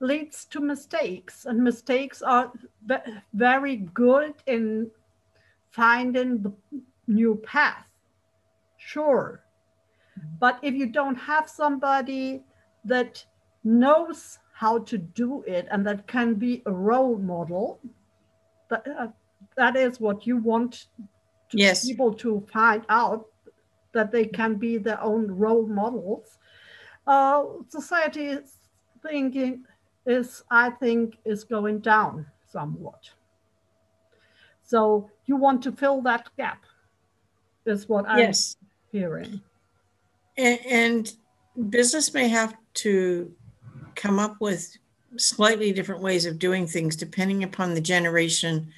leads 0.00 0.44
to 0.46 0.60
mistakes. 0.60 1.46
And 1.46 1.62
mistakes 1.62 2.20
are 2.20 2.52
very 3.32 3.76
good 3.76 4.34
in 4.46 4.90
finding 5.70 6.42
the 6.42 6.52
new 7.06 7.36
path. 7.36 7.86
Sure. 8.76 9.42
Mm-hmm. 10.18 10.36
But 10.40 10.58
if 10.62 10.74
you 10.74 10.86
don't 10.86 11.16
have 11.16 11.48
somebody 11.48 12.42
that 12.84 13.24
knows 13.62 14.38
how 14.54 14.78
to 14.78 14.96
do 14.96 15.42
it 15.42 15.66
and 15.70 15.84
that 15.84 16.06
can 16.06 16.34
be 16.34 16.62
a 16.66 16.72
role 16.72 17.18
model, 17.18 17.80
that, 18.70 18.86
uh, 18.98 19.08
that 19.56 19.74
is 19.76 19.98
what 19.98 20.26
you 20.26 20.36
want 20.36 20.86
to 21.50 21.58
yes. 21.58 21.84
people 21.84 22.14
to 22.14 22.46
find 22.52 22.84
out 22.88 23.26
that 23.92 24.12
they 24.12 24.24
can 24.24 24.54
be 24.54 24.78
their 24.78 25.00
own 25.02 25.26
role 25.26 25.66
models. 25.66 26.38
Uh, 27.04 27.44
society 27.68 28.26
is 28.26 28.58
thinking 29.02 29.64
is, 30.06 30.44
I 30.50 30.70
think, 30.70 31.18
is 31.24 31.42
going 31.42 31.80
down 31.80 32.26
somewhat. 32.46 33.10
So 34.62 35.10
you 35.26 35.36
want 35.36 35.62
to 35.64 35.72
fill 35.72 36.00
that 36.02 36.28
gap, 36.36 36.64
is 37.66 37.88
what 37.88 38.08
I'm 38.08 38.18
yes. 38.18 38.56
hearing. 38.92 39.40
And, 40.36 40.60
and 40.66 41.12
business 41.70 42.14
may 42.14 42.28
have 42.28 42.54
to 42.74 43.34
come 43.96 44.18
up 44.18 44.36
with 44.40 44.76
slightly 45.16 45.72
different 45.72 46.02
ways 46.02 46.26
of 46.26 46.38
doing 46.38 46.66
things 46.66 46.96
depending 46.96 47.44
upon 47.44 47.74
the 47.74 47.80
generation 47.80 48.72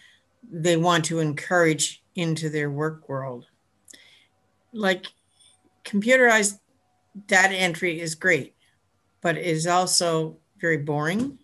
they 0.50 0.76
want 0.76 1.05
to 1.07 1.18
encourage 1.18 2.02
into 2.14 2.48
their 2.48 2.70
work 2.70 3.09
world. 3.09 3.46
Like 4.72 5.07
computerized 5.85 6.59
data 7.26 7.55
entry 7.55 8.00
is 8.00 8.14
great, 8.14 8.55
but 9.20 9.37
is 9.37 9.66
also 9.66 10.37
very 10.59 10.79
boring. 10.79 11.38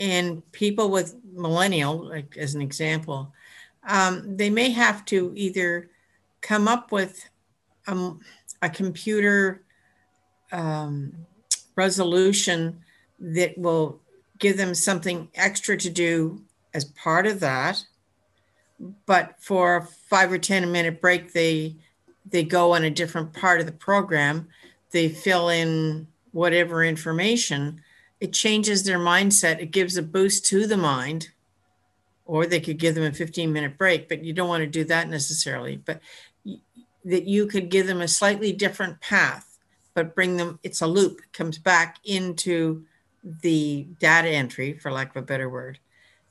And 0.00 0.50
people 0.52 0.90
with 0.90 1.16
millennial, 1.32 2.08
like 2.08 2.36
as 2.36 2.54
an 2.54 2.62
example, 2.62 3.32
um, 3.86 4.36
they 4.36 4.50
may 4.50 4.70
have 4.70 5.04
to 5.06 5.32
either 5.34 5.90
come 6.40 6.68
up 6.68 6.92
with 6.92 7.28
um, 7.86 8.20
a 8.62 8.68
computer 8.68 9.64
um, 10.52 11.26
resolution 11.78 12.80
that 13.18 13.56
will 13.56 14.00
give 14.38 14.56
them 14.56 14.74
something 14.74 15.28
extra 15.34 15.76
to 15.78 15.88
do 15.88 16.42
as 16.74 16.84
part 16.84 17.26
of 17.26 17.40
that. 17.40 17.82
But 19.06 19.36
for 19.38 19.76
a 19.76 19.86
five 20.10 20.30
or 20.30 20.38
10 20.38 20.70
minute 20.70 21.00
break, 21.00 21.32
they 21.32 21.76
they 22.30 22.44
go 22.44 22.72
on 22.74 22.84
a 22.84 22.90
different 22.90 23.32
part 23.32 23.60
of 23.60 23.66
the 23.66 23.72
program. 23.72 24.48
They 24.90 25.08
fill 25.08 25.48
in 25.48 26.06
whatever 26.32 26.84
information. 26.84 27.80
It 28.20 28.32
changes 28.32 28.82
their 28.82 28.98
mindset. 28.98 29.60
It 29.60 29.70
gives 29.70 29.96
a 29.96 30.02
boost 30.02 30.44
to 30.46 30.66
the 30.66 30.76
mind. 30.76 31.30
Or 32.26 32.44
they 32.44 32.60
could 32.60 32.78
give 32.78 32.94
them 32.94 33.04
a 33.04 33.12
15 33.12 33.50
minute 33.50 33.78
break, 33.78 34.08
but 34.08 34.22
you 34.22 34.34
don't 34.34 34.48
want 34.48 34.60
to 34.60 34.66
do 34.66 34.84
that 34.84 35.08
necessarily. 35.08 35.76
But 35.76 36.02
that 37.04 37.24
you 37.24 37.46
could 37.46 37.70
give 37.70 37.86
them 37.86 38.02
a 38.02 38.08
slightly 38.08 38.52
different 38.52 39.00
path, 39.00 39.47
but 39.98 40.14
bring 40.14 40.36
them, 40.36 40.60
it's 40.62 40.80
a 40.80 40.86
loop, 40.86 41.22
comes 41.32 41.58
back 41.58 41.98
into 42.04 42.84
the 43.42 43.84
data 43.98 44.28
entry, 44.28 44.78
for 44.78 44.92
lack 44.92 45.10
of 45.10 45.16
a 45.16 45.26
better 45.26 45.48
word, 45.48 45.80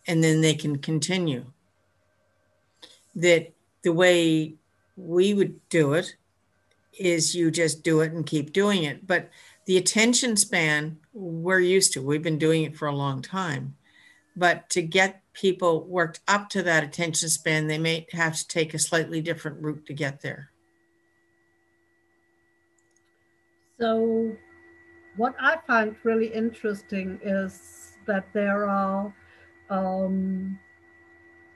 and 0.07 0.23
then 0.23 0.39
they 0.39 0.53
can 0.53 0.77
continue. 0.77 1.43
That 3.13 3.51
the 3.81 3.91
way 3.91 4.53
we 4.95 5.33
would 5.33 5.67
do 5.67 5.95
it 5.95 6.15
is 6.97 7.35
you 7.35 7.51
just 7.51 7.83
do 7.83 7.99
it 7.99 8.13
and 8.13 8.25
keep 8.25 8.53
doing 8.53 8.85
it. 8.85 9.05
But 9.05 9.31
the 9.65 9.75
attention 9.75 10.37
span, 10.37 10.99
we're 11.11 11.59
used 11.59 11.91
to, 11.91 12.01
we've 12.01 12.23
been 12.23 12.39
doing 12.39 12.63
it 12.63 12.77
for 12.77 12.87
a 12.87 12.95
long 12.95 13.21
time. 13.21 13.75
But 14.37 14.69
to 14.69 14.81
get 14.81 15.23
people 15.33 15.83
worked 15.83 16.21
up 16.25 16.47
to 16.51 16.63
that 16.63 16.85
attention 16.85 17.27
span, 17.27 17.67
they 17.67 17.79
may 17.79 18.07
have 18.13 18.37
to 18.37 18.47
take 18.47 18.73
a 18.73 18.79
slightly 18.79 19.19
different 19.19 19.61
route 19.61 19.85
to 19.87 19.93
get 19.93 20.21
there. 20.21 20.51
So, 23.79 24.35
what 25.17 25.35
I 25.39 25.57
find 25.67 25.95
really 26.03 26.27
interesting 26.27 27.19
is 27.23 27.97
that 28.05 28.25
there 28.33 28.67
are 28.67 29.13
um, 29.69 30.59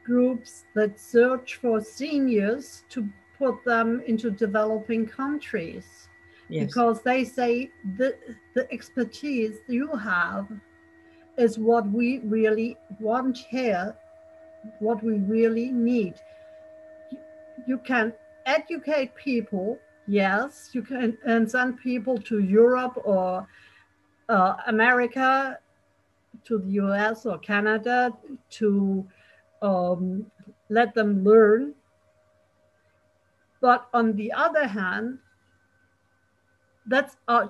groups 0.04 0.66
that 0.76 1.00
search 1.00 1.56
for 1.56 1.82
seniors 1.82 2.84
to 2.90 3.08
put 3.38 3.64
them 3.66 4.04
into 4.06 4.30
developing 4.30 5.08
countries 5.08 6.10
yes. 6.50 6.68
because 6.68 7.02
they 7.02 7.24
say 7.24 7.72
the, 7.98 8.16
the 8.54 8.72
expertise 8.72 9.58
you 9.68 9.88
have 9.96 10.48
is 11.38 11.58
what 11.58 11.90
we 11.90 12.20
really 12.20 12.78
want 13.00 13.38
here, 13.38 13.96
what 14.80 15.04
we 15.04 15.14
really 15.18 15.72
need. 15.72 16.16
You 17.66 17.80
can 17.80 18.14
educate 18.46 19.16
people 19.16 19.80
Yes, 20.08 20.72
you 20.74 20.82
can 20.82 21.18
and 21.26 21.50
send 21.50 21.80
people 21.80 22.18
to 22.20 22.40
Europe 22.40 23.00
or 23.06 23.48
uh, 24.30 24.56
America, 24.68 25.60
to 26.46 26.58
the 26.58 26.70
US 26.72 27.26
or 27.26 27.38
Canada 27.38 28.12
to 28.52 29.08
um, 29.62 30.26
let 30.70 30.94
them 30.94 31.24
learn. 31.24 31.74
But 33.60 33.88
on 33.94 34.16
the 34.16 34.32
other 34.32 34.68
hand, 34.68 35.20
that's 36.88 37.18
a, 37.28 37.50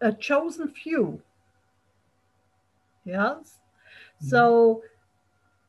a 0.00 0.12
chosen 0.12 0.68
few. 0.68 1.22
Yes. 3.04 3.58
Mm-hmm. 4.16 4.28
So 4.28 4.82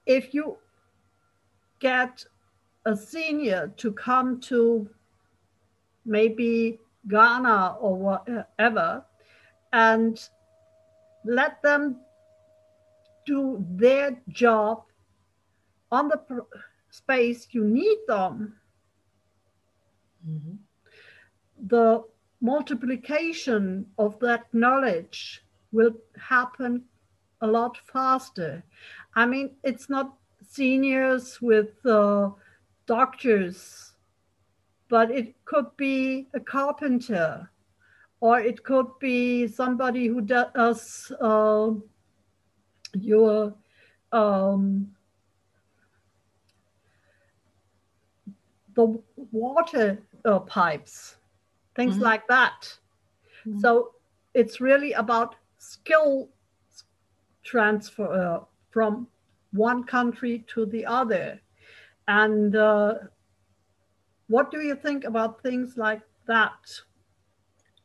if 0.06 0.34
you 0.34 0.58
get 1.80 2.26
a 2.86 2.98
senior 2.98 3.72
to 3.78 3.92
come 3.94 4.42
to 4.42 4.90
maybe 6.08 6.80
Ghana 7.08 7.78
or 7.80 7.96
whatever, 7.96 9.06
and 9.72 10.20
let 11.26 11.62
them 11.62 11.98
do 13.26 13.64
their 13.70 14.18
job 14.30 14.84
on 15.92 16.08
the 16.08 16.20
space 16.90 17.48
you 17.52 17.64
need 17.64 18.00
them. 18.08 18.56
Mm-hmm. 20.28 20.56
The 21.68 22.04
multiplication 22.42 23.88
of 23.98 24.20
that 24.20 24.46
knowledge 24.54 25.44
will 25.72 25.94
happen 26.18 26.84
a 27.42 27.48
lot 27.48 27.78
faster. 27.92 28.64
I 29.16 29.26
mean, 29.26 29.52
it's 29.64 29.90
not 29.90 30.14
seniors 30.48 31.42
with 31.42 31.86
uh, 31.86 32.32
doctors, 32.86 33.87
but 34.90 35.12
it 35.12 35.34
could 35.46 35.76
be 35.78 36.28
a 36.34 36.40
carpenter, 36.40 37.50
or 38.20 38.40
it 38.40 38.64
could 38.64 38.88
be 39.00 39.48
somebody 39.48 40.08
who 40.08 40.22
does 40.22 41.12
uh, 41.22 41.72
your 42.94 43.54
um, 44.12 44.92
the 48.76 49.02
water 49.32 50.00
uh, 50.24 50.40
pipes, 50.40 51.18
things 51.76 51.96
mm-hmm. 51.96 52.04
like 52.04 52.28
that. 52.28 52.78
Mm-hmm. 53.46 53.60
So 53.60 53.94
it's 54.34 54.62
really 54.62 54.94
about 54.94 55.36
skill 55.58 56.30
transfer 57.44 58.06
uh, 58.06 58.46
from 58.70 59.08
one 59.52 59.84
country 59.84 60.46
to 60.54 60.66
the 60.66 60.86
other. 60.86 61.42
And 62.08 62.56
uh, 62.56 62.94
what 64.28 64.52
do 64.52 64.62
you 64.62 64.76
think 64.76 65.04
about 65.04 65.42
things 65.42 65.76
like 65.78 66.02
that? 66.28 66.58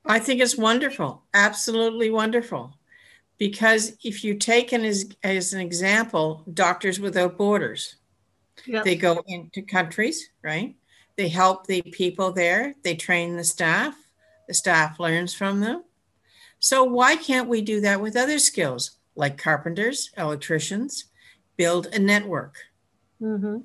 I 0.05 0.18
think 0.18 0.40
it's 0.40 0.57
wonderful, 0.57 1.22
absolutely 1.33 2.11
wonderful. 2.11 2.74
Because 3.38 3.96
if 4.05 4.22
you 4.22 4.35
take 4.35 4.72
an, 4.72 4.85
as, 4.85 5.11
as 5.22 5.52
an 5.52 5.61
example, 5.61 6.44
Doctors 6.52 7.00
Without 7.00 7.37
Borders, 7.37 7.96
yep. 8.66 8.85
they 8.85 8.96
go 8.96 9.22
into 9.26 9.62
countries, 9.62 10.28
right? 10.42 10.76
They 11.16 11.28
help 11.28 11.66
the 11.66 11.83
people 11.83 12.33
there, 12.33 12.74
they 12.83 12.94
train 12.94 13.37
the 13.37 13.44
staff, 13.44 13.94
the 14.48 14.55
staff 14.55 14.98
learns 15.00 15.35
from 15.35 15.61
them. 15.61 15.85
So, 16.59 16.85
why 16.85 17.16
can't 17.16 17.48
we 17.48 17.61
do 17.61 17.81
that 17.81 18.00
with 18.00 18.16
other 18.16 18.38
skills 18.38 18.92
like 19.16 19.37
carpenters, 19.37 20.11
electricians, 20.16 21.07
build 21.57 21.87
a 21.87 21.98
network? 21.98 22.57
Mm-hmm. 23.20 23.59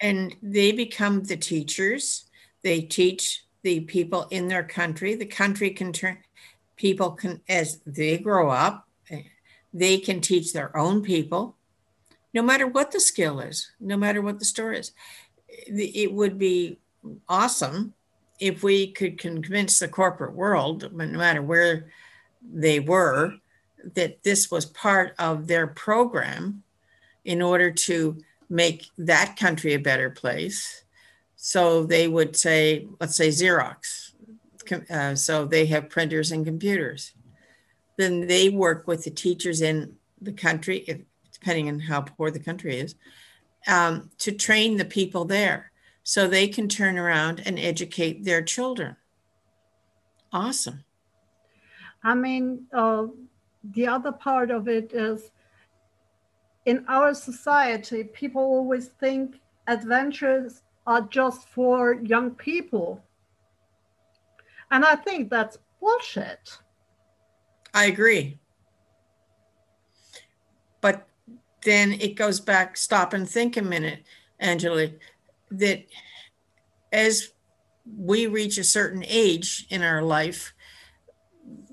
And, 0.00 0.34
they 0.42 0.72
become 0.72 1.22
the 1.22 1.36
teachers, 1.36 2.24
they 2.62 2.80
teach 2.80 3.44
the 3.62 3.80
people 3.80 4.26
in 4.30 4.48
their 4.48 4.64
country. 4.64 5.14
The 5.14 5.26
country 5.26 5.70
can 5.70 5.92
turn, 5.92 6.18
people 6.76 7.12
can, 7.12 7.40
as 7.48 7.80
they 7.86 8.18
grow 8.18 8.50
up, 8.50 8.88
they 9.72 9.98
can 9.98 10.20
teach 10.20 10.52
their 10.52 10.76
own 10.76 11.02
people, 11.02 11.56
no 12.32 12.42
matter 12.42 12.66
what 12.66 12.92
the 12.92 13.00
skill 13.00 13.40
is, 13.40 13.70
no 13.80 13.96
matter 13.96 14.22
what 14.22 14.38
the 14.38 14.44
story 14.44 14.78
is 14.78 14.92
it 15.66 16.12
would 16.12 16.38
be 16.38 16.78
awesome 17.28 17.94
if 18.40 18.62
we 18.62 18.92
could 18.92 19.18
convince 19.18 19.78
the 19.78 19.88
corporate 19.88 20.34
world, 20.34 20.90
no 20.92 21.06
matter 21.06 21.42
where 21.42 21.90
they 22.42 22.80
were, 22.80 23.34
that 23.94 24.22
this 24.22 24.50
was 24.50 24.66
part 24.66 25.14
of 25.18 25.46
their 25.46 25.66
program 25.66 26.62
in 27.24 27.40
order 27.40 27.70
to 27.70 28.18
make 28.54 28.86
that 28.96 29.36
country 29.36 29.74
a 29.74 29.78
better 29.78 30.10
place. 30.10 30.84
So 31.34 31.84
they 31.84 32.06
would 32.06 32.36
say, 32.36 32.86
let's 33.00 33.16
say 33.16 33.28
Xerox. 33.28 34.12
Uh, 34.88 35.16
so 35.16 35.44
they 35.44 35.66
have 35.66 35.90
printers 35.90 36.30
and 36.30 36.46
computers. 36.46 37.12
Then 37.98 38.28
they 38.28 38.48
work 38.48 38.86
with 38.86 39.02
the 39.02 39.10
teachers 39.10 39.60
in 39.60 39.96
the 40.20 40.32
country, 40.32 40.78
if, 40.86 41.00
depending 41.32 41.68
on 41.68 41.80
how 41.80 42.02
poor 42.02 42.30
the 42.30 42.38
country 42.38 42.78
is, 42.78 42.94
um, 43.66 44.10
to 44.18 44.30
train 44.30 44.76
the 44.76 44.84
people 44.84 45.24
there 45.24 45.72
so 46.04 46.28
they 46.28 46.46
can 46.46 46.68
turn 46.68 46.96
around 46.96 47.42
and 47.44 47.58
educate 47.58 48.24
their 48.24 48.40
children. 48.42 48.96
Awesome. 50.32 50.84
I 52.04 52.14
mean, 52.14 52.66
uh, 52.72 53.06
the 53.64 53.88
other 53.88 54.12
part 54.12 54.50
of 54.50 54.68
it 54.68 54.92
is 54.92 55.30
in 56.66 56.84
our 56.88 57.14
society, 57.14 58.04
people 58.04 58.42
always 58.42 58.88
think 58.88 59.40
adventures 59.66 60.62
are 60.86 61.02
just 61.02 61.48
for 61.48 61.94
young 61.94 62.30
people. 62.32 63.02
And 64.70 64.84
I 64.84 64.96
think 64.96 65.30
that's 65.30 65.58
bullshit. 65.80 66.58
I 67.72 67.86
agree. 67.86 68.38
But 70.80 71.06
then 71.64 71.92
it 71.92 72.14
goes 72.14 72.40
back, 72.40 72.76
stop 72.76 73.12
and 73.12 73.28
think 73.28 73.56
a 73.56 73.62
minute, 73.62 74.04
Angela, 74.38 74.88
that 75.50 75.86
as 76.92 77.32
we 77.96 78.26
reach 78.26 78.58
a 78.58 78.64
certain 78.64 79.04
age 79.06 79.66
in 79.70 79.82
our 79.82 80.02
life, 80.02 80.54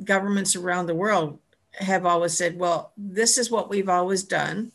governments 0.04 0.56
around 0.56 0.88
the 0.88 0.96
world 0.96 1.40
have 1.74 2.06
always 2.06 2.38
said, 2.38 2.58
well, 2.58 2.94
this 2.98 3.38
is 3.38 3.52
what 3.52 3.70
we've 3.70 3.90
always 3.90 4.24
done. 4.24 4.72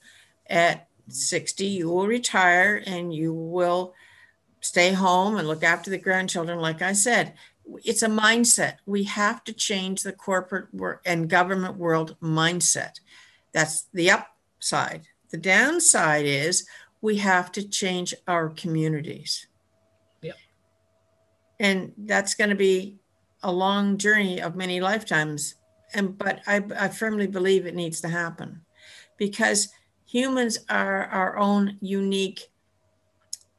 At 0.49 0.89
60, 1.09 1.67
you 1.67 1.89
will 1.89 2.07
retire 2.07 2.83
and 2.87 3.15
you 3.15 3.33
will 3.33 3.95
stay 4.61 4.93
home 4.93 5.37
and 5.37 5.47
look 5.47 5.63
after 5.63 5.91
the 5.91 5.99
grandchildren. 5.99 6.59
Like 6.59 6.83
I 6.83 6.93
said, 6.93 7.35
it's 7.85 8.03
a 8.03 8.09
mindset. 8.09 8.77
We 8.87 9.05
have 9.05 9.45
to 9.45 9.53
change 9.53 10.03
the 10.03 10.13
corporate 10.13 10.69
and 11.05 11.29
government 11.29 11.77
world 11.77 12.17
mindset. 12.23 13.01
That's 13.53 13.87
the 13.93 14.11
upside. 14.11 15.03
The 15.31 15.39
downside 15.39 16.27
is 16.27 16.67
we 17.01 17.17
have 17.17 17.53
to 17.53 17.69
change 17.69 18.15
our 18.27 18.49
communities. 18.49 19.47
Yep. 20.23 20.37
And 21.61 21.93
that's 21.99 22.35
going 22.35 22.51
to 22.51 22.57
be 22.57 22.97
a 23.43 23.53
long 23.53 23.99
journey 23.99 24.41
of 24.41 24.57
many 24.57 24.81
lifetimes. 24.81 25.55
And 25.97 26.17
but 26.17 26.43
I, 26.47 26.63
I 26.79 26.89
firmly 26.89 27.27
believe 27.27 27.65
it 27.65 27.75
needs 27.75 28.03
to 28.03 28.09
happen 28.09 28.61
because 29.17 29.69
humans 30.05 30.59
are 30.69 31.07
our 31.07 31.39
own 31.39 31.79
unique 31.81 32.49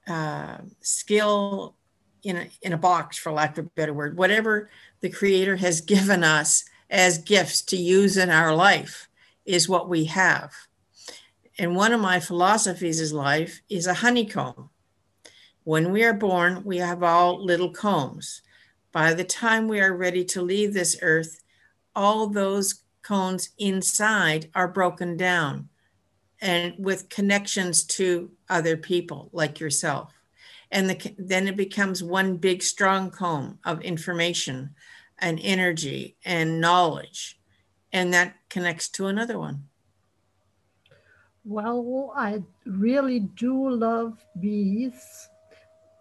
uh, 0.08 0.60
skill 0.80 1.76
in 2.23 2.38
a, 2.38 2.47
in 2.62 2.73
a 2.73 2.78
box, 2.78 3.17
for 3.17 3.32
lack 3.32 3.58
of 3.58 3.65
a 3.65 3.69
better 3.69 3.93
word. 3.93 4.17
Whatever 4.17 4.69
the 5.02 5.10
Creator 5.10 5.56
has 5.58 5.82
given 5.82 6.23
us 6.23 6.63
as 6.91 7.17
gifts 7.17 7.62
to 7.63 7.76
use 7.76 8.17
in 8.17 8.30
our 8.30 8.54
life 8.54 9.10
is 9.45 9.67
what 9.67 9.89
we 9.89 10.06
have. 10.06 10.54
And 11.58 11.76
one 11.76 11.91
of 11.91 12.00
my 12.00 12.19
philosophies 12.19 13.00
is 13.00 13.13
life 13.13 13.62
is 13.67 13.88
a 13.88 13.95
honeycomb. 13.95 14.69
When 15.63 15.91
we 15.91 16.04
are 16.04 16.13
born, 16.13 16.63
we 16.63 16.78
have 16.78 17.02
all 17.02 17.43
little 17.43 17.71
combs. 17.71 18.43
By 18.91 19.15
the 19.15 19.23
time 19.23 19.67
we 19.67 19.82
are 19.82 19.95
ready 19.95 20.23
to 20.26 20.41
leave 20.41 20.73
this 20.73 20.97
earth, 21.02 21.41
all 21.97 22.27
those 22.27 22.83
cones 23.01 23.49
inside 23.57 24.51
are 24.53 24.67
broken 24.67 25.17
down 25.17 25.67
and 26.39 26.75
with 26.77 27.10
connections 27.10 27.83
to 27.83 28.29
other 28.49 28.77
people 28.77 29.29
like 29.33 29.60
yourself. 29.60 30.13
And 30.71 30.91
the, 30.91 31.15
then 31.17 31.47
it 31.47 31.57
becomes 31.57 32.03
one 32.03 32.38
big 32.38 32.62
strong 32.62 33.10
comb 33.10 33.57
of 33.65 33.81
information 33.81 34.75
and 35.17 35.39
energy 35.41 36.17
and 36.23 36.62
knowledge. 36.62 37.39
And 37.91 38.13
that 38.13 38.36
connects 38.49 38.89
to 38.89 39.07
another 39.07 39.39
one. 39.39 39.63
Well, 41.43 42.13
I 42.15 42.43
really 42.65 43.21
do 43.21 43.69
love 43.69 44.23
bees. 44.39 45.29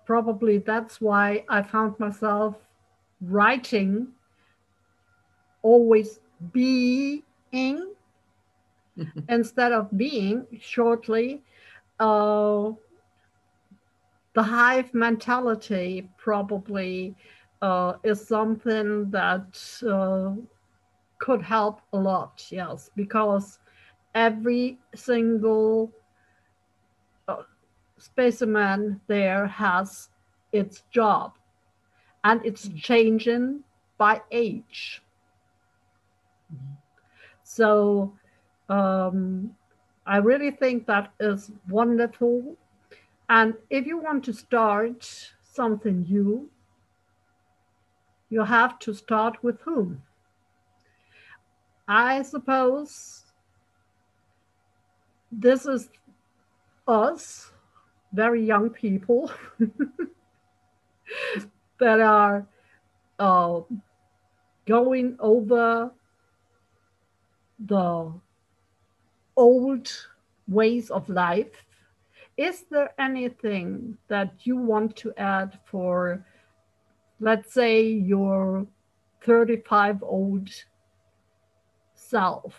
Probably 0.04 0.58
that's 0.58 1.00
why 1.00 1.44
I 1.48 1.62
found 1.62 1.98
myself 1.98 2.56
writing 3.22 4.08
always 5.66 6.20
being 6.52 7.22
instead 9.28 9.72
of 9.72 9.84
being 9.96 10.46
shortly. 10.60 11.42
Uh, 11.98 12.70
the 14.34 14.42
hive 14.42 14.92
mentality 14.94 16.08
probably 16.18 17.14
uh, 17.62 17.94
is 18.04 18.26
something 18.26 19.10
that 19.10 19.48
uh, 19.90 20.34
could 21.18 21.42
help 21.42 21.80
a 21.92 21.98
lot, 21.98 22.44
yes, 22.50 22.90
because 22.94 23.58
every 24.14 24.78
single 24.94 25.90
uh, 27.28 27.42
specimen 27.98 29.00
there 29.06 29.46
has 29.46 30.10
its 30.52 30.84
job 30.90 31.32
and 32.24 32.44
it's 32.44 32.68
mm-hmm. 32.68 32.78
changing 32.78 33.64
by 33.98 34.20
age. 34.30 35.02
So 37.42 38.12
um, 38.68 39.54
I 40.06 40.18
really 40.18 40.50
think 40.50 40.86
that 40.86 41.12
is 41.20 41.50
wonderful. 41.68 42.56
And 43.28 43.54
if 43.70 43.86
you 43.86 43.98
want 43.98 44.24
to 44.24 44.32
start 44.32 45.32
something 45.42 46.02
new, 46.02 46.50
you 48.28 48.42
have 48.42 48.78
to 48.80 48.92
start 48.92 49.42
with 49.42 49.60
whom? 49.60 50.02
I 51.88 52.22
suppose 52.22 53.24
this 55.30 55.66
is 55.66 55.88
us, 56.88 57.52
very 58.12 58.44
young 58.44 58.70
people, 58.70 59.30
that 61.78 62.00
are 62.00 62.46
uh, 63.18 63.60
going 64.66 65.16
over 65.20 65.90
the 67.58 68.12
old 69.36 69.90
ways 70.48 70.90
of 70.90 71.08
life. 71.08 71.64
Is 72.36 72.64
there 72.70 72.92
anything 72.98 73.96
that 74.08 74.32
you 74.44 74.56
want 74.56 74.96
to 74.96 75.12
add 75.16 75.58
for, 75.64 76.24
let's 77.18 77.52
say, 77.52 77.82
your 77.82 78.66
35 79.22 80.02
old 80.02 80.50
self? 81.94 82.54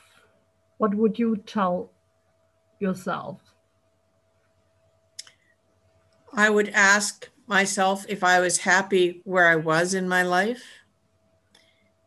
What 0.77 0.95
would 0.95 1.17
you 1.19 1.37
tell 1.37 1.91
yourself? 2.79 3.39
I 6.33 6.49
would 6.49 6.69
ask 6.69 7.29
myself 7.47 8.05
if 8.09 8.23
I 8.23 8.39
was 8.39 8.59
happy 8.59 9.21
where 9.23 9.47
I 9.47 9.55
was 9.55 9.93
in 9.93 10.07
my 10.09 10.23
life. 10.23 10.63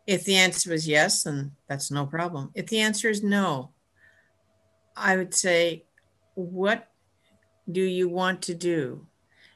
If 0.07 0.25
the 0.25 0.37
answer 0.37 0.71
was 0.71 0.89
yes, 0.89 1.23
then 1.23 1.53
that's 1.69 1.91
no 1.91 2.07
problem. 2.07 2.51
If 2.55 2.67
the 2.67 2.81
answer 2.81 3.09
is 3.09 3.23
no, 3.23 3.71
I 4.97 5.17
would 5.17 5.35
say, 5.35 5.85
What 6.35 6.89
do 7.71 7.83
you 7.83 8.09
want 8.09 8.43
to 8.43 8.55
do? 8.55 9.07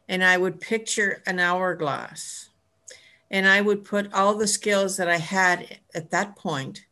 And 0.09 0.23
I 0.23 0.37
would 0.37 0.61
picture 0.61 1.23
an 1.27 1.41
hourglass 1.41 2.51
and 3.31 3.49
I 3.49 3.61
would 3.61 3.85
put 3.85 4.13
all 4.13 4.35
the 4.35 4.47
skills 4.47 4.97
that 4.97 5.09
I 5.09 5.17
had 5.17 5.81
at 5.95 6.11
that 6.11 6.37
point 6.37 6.85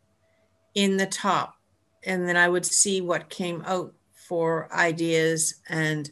in 0.75 0.97
the 0.97 1.07
top. 1.07 1.57
And 2.05 2.27
then 2.27 2.37
I 2.37 2.49
would 2.49 2.67
see 2.67 3.01
what 3.01 3.29
came 3.29 3.63
out 3.67 3.95
for 4.15 4.73
ideas 4.73 5.61
and 5.69 6.11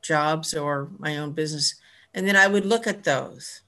jobs 0.00 0.54
or 0.54 0.90
my 0.98 1.18
own 1.18 1.32
business. 1.32 1.74
And 2.14 2.26
then 2.26 2.36
I 2.36 2.46
would 2.46 2.64
look 2.64 2.86
at 2.86 3.04
those. 3.04 3.62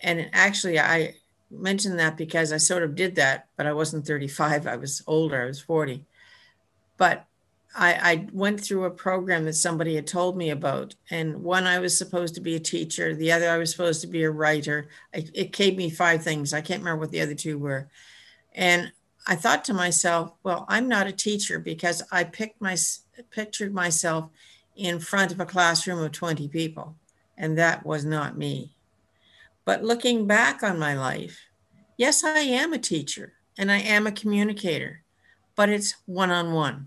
And 0.00 0.30
actually, 0.32 0.78
I 0.78 1.16
mentioned 1.58 1.98
that 1.98 2.16
because 2.16 2.52
I 2.52 2.56
sort 2.56 2.82
of 2.82 2.94
did 2.94 3.16
that, 3.16 3.48
but 3.56 3.66
I 3.66 3.72
wasn't 3.72 4.06
35. 4.06 4.66
I 4.66 4.76
was 4.76 5.02
older, 5.06 5.42
I 5.42 5.46
was 5.46 5.60
40. 5.60 6.04
But 6.96 7.26
I, 7.74 7.92
I, 7.92 8.26
went 8.32 8.60
through 8.60 8.84
a 8.84 8.90
program 8.90 9.44
that 9.44 9.52
somebody 9.52 9.96
had 9.96 10.06
told 10.06 10.36
me 10.36 10.50
about. 10.50 10.94
And 11.10 11.42
one, 11.42 11.66
I 11.66 11.78
was 11.78 11.96
supposed 11.96 12.34
to 12.36 12.40
be 12.40 12.56
a 12.56 12.60
teacher. 12.60 13.14
The 13.14 13.32
other, 13.32 13.50
I 13.50 13.58
was 13.58 13.70
supposed 13.70 14.00
to 14.00 14.06
be 14.06 14.22
a 14.24 14.30
writer. 14.30 14.88
It, 15.12 15.30
it 15.34 15.52
gave 15.52 15.76
me 15.76 15.90
five 15.90 16.22
things. 16.22 16.54
I 16.54 16.62
can't 16.62 16.80
remember 16.80 17.00
what 17.00 17.10
the 17.10 17.20
other 17.20 17.34
two 17.34 17.58
were. 17.58 17.88
And 18.54 18.92
I 19.26 19.34
thought 19.34 19.64
to 19.66 19.74
myself, 19.74 20.32
well, 20.42 20.64
I'm 20.68 20.88
not 20.88 21.06
a 21.06 21.12
teacher 21.12 21.58
because 21.58 22.02
I 22.10 22.24
picked 22.24 22.60
my 22.60 22.76
pictured 23.30 23.74
myself 23.74 24.30
in 24.76 25.00
front 25.00 25.32
of 25.32 25.40
a 25.40 25.46
classroom 25.46 25.98
of 26.00 26.12
20 26.12 26.48
people, 26.48 26.94
and 27.36 27.58
that 27.58 27.84
was 27.84 28.04
not 28.04 28.36
me. 28.36 28.75
But 29.66 29.84
looking 29.84 30.26
back 30.26 30.62
on 30.62 30.78
my 30.78 30.94
life, 30.94 31.38
yes, 31.98 32.24
I 32.24 32.38
am 32.38 32.72
a 32.72 32.78
teacher 32.78 33.34
and 33.58 33.70
I 33.70 33.80
am 33.80 34.06
a 34.06 34.12
communicator, 34.12 35.02
but 35.54 35.68
it's 35.68 35.96
one 36.06 36.30
on 36.30 36.52
one. 36.52 36.86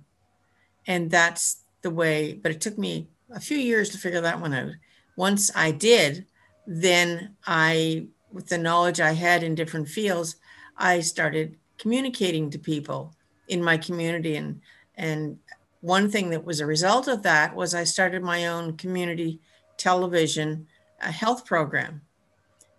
And 0.88 1.12
that's 1.12 1.63
the 1.84 1.92
way, 1.92 2.34
but 2.34 2.52
it 2.52 2.62
took 2.62 2.80
me 2.80 3.10
a 3.32 3.39
few 3.39 3.58
years 3.58 3.89
to 3.89 4.00
figure 4.00 4.22
that 4.22 4.42
one 4.42 4.54
out. 4.54 4.72
Once 5.15 5.52
I 5.56 5.72
did, 5.72 6.26
then 6.65 7.36
I, 7.46 8.08
with 8.32 8.48
the 8.48 8.58
knowledge 8.58 9.00
I 9.00 9.12
had 9.12 9.44
in 9.44 9.56
different 9.56 9.89
fields, 9.89 10.38
I 10.78 11.02
started 11.02 11.58
communicating 11.78 12.50
to 12.50 12.58
people 12.58 13.13
in 13.50 13.63
my 13.63 13.78
community 13.78 14.36
and 14.36 14.62
and 14.96 15.39
one 15.82 16.10
thing 16.12 16.30
that 16.32 16.44
was 16.44 16.60
a 16.60 16.65
result 16.65 17.08
of 17.08 17.24
that 17.24 17.56
was 17.56 17.74
I 17.74 17.86
started 17.86 18.22
my 18.22 18.48
own 18.48 18.76
community 18.76 19.39
television 19.78 20.68
uh, 21.02 21.10
health 21.10 21.46
program. 21.46 22.02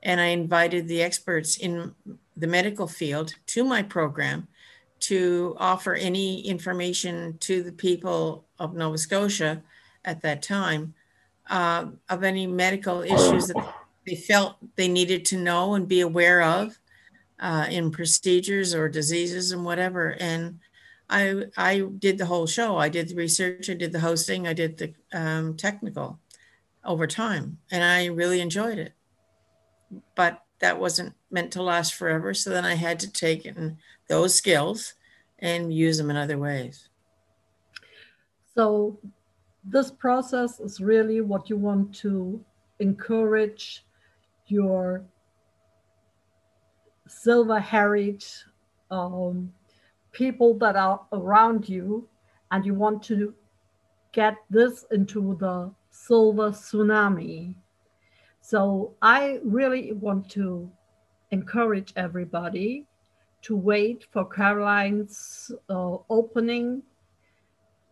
And 0.02 0.20
I 0.20 0.26
invited 0.26 0.88
the 0.88 1.02
experts 1.02 1.56
in 1.56 1.94
the 2.36 2.46
medical 2.46 2.86
field 2.86 3.34
to 3.46 3.64
my 3.64 3.82
program 3.82 4.48
to 5.00 5.56
offer 5.58 5.94
any 5.94 6.46
information 6.46 7.36
to 7.38 7.62
the 7.62 7.72
people 7.72 8.44
of 8.58 8.74
Nova 8.74 8.98
Scotia 8.98 9.62
at 10.04 10.22
that 10.22 10.42
time 10.42 10.94
uh, 11.48 11.86
of 12.08 12.22
any 12.22 12.46
medical 12.46 13.02
issues 13.02 13.48
that 13.48 13.74
they 14.06 14.14
felt 14.14 14.56
they 14.76 14.88
needed 14.88 15.24
to 15.26 15.36
know 15.36 15.74
and 15.74 15.88
be 15.88 16.00
aware 16.00 16.42
of 16.42 16.78
uh, 17.40 17.66
in 17.70 17.90
procedures 17.90 18.74
or 18.74 18.88
diseases 18.88 19.52
and 19.52 19.64
whatever. 19.64 20.16
And 20.20 20.60
I 21.08 21.44
I 21.56 21.80
did 21.98 22.18
the 22.18 22.26
whole 22.26 22.46
show. 22.46 22.76
I 22.76 22.88
did 22.88 23.08
the 23.08 23.16
research. 23.16 23.68
I 23.68 23.74
did 23.74 23.92
the 23.92 24.00
hosting. 24.00 24.46
I 24.46 24.52
did 24.52 24.78
the 24.78 24.94
um, 25.12 25.56
technical 25.56 26.18
over 26.84 27.06
time, 27.06 27.58
and 27.70 27.82
I 27.82 28.06
really 28.06 28.40
enjoyed 28.40 28.78
it. 28.78 28.92
But 30.14 30.42
that 30.60 30.78
wasn't 30.78 31.14
meant 31.30 31.52
to 31.52 31.62
last 31.62 31.94
forever. 31.94 32.34
So 32.34 32.50
then 32.50 32.64
I 32.64 32.74
had 32.74 33.00
to 33.00 33.12
take 33.12 33.46
in 33.46 33.78
those 34.08 34.34
skills 34.34 34.94
and 35.38 35.72
use 35.72 35.98
them 35.98 36.10
in 36.10 36.16
other 36.16 36.38
ways. 36.38 36.88
So 38.54 38.98
this 39.64 39.90
process 39.90 40.60
is 40.60 40.80
really 40.80 41.20
what 41.20 41.48
you 41.48 41.56
want 41.56 41.94
to 41.96 42.44
encourage 42.78 43.84
your 44.46 45.02
silver 47.08 47.58
haired 47.58 48.24
um, 48.90 49.52
people 50.12 50.54
that 50.58 50.76
are 50.76 51.00
around 51.12 51.68
you 51.68 52.08
and 52.50 52.64
you 52.64 52.74
want 52.74 53.02
to 53.04 53.34
get 54.12 54.36
this 54.48 54.84
into 54.90 55.36
the 55.40 55.70
silver 55.90 56.50
tsunami. 56.50 57.54
So 58.50 58.96
I 59.00 59.38
really 59.44 59.92
want 59.92 60.28
to 60.30 60.68
encourage 61.30 61.92
everybody 61.94 62.84
to 63.42 63.54
wait 63.54 64.06
for 64.10 64.24
Caroline's 64.24 65.52
uh, 65.68 65.98
opening 66.10 66.82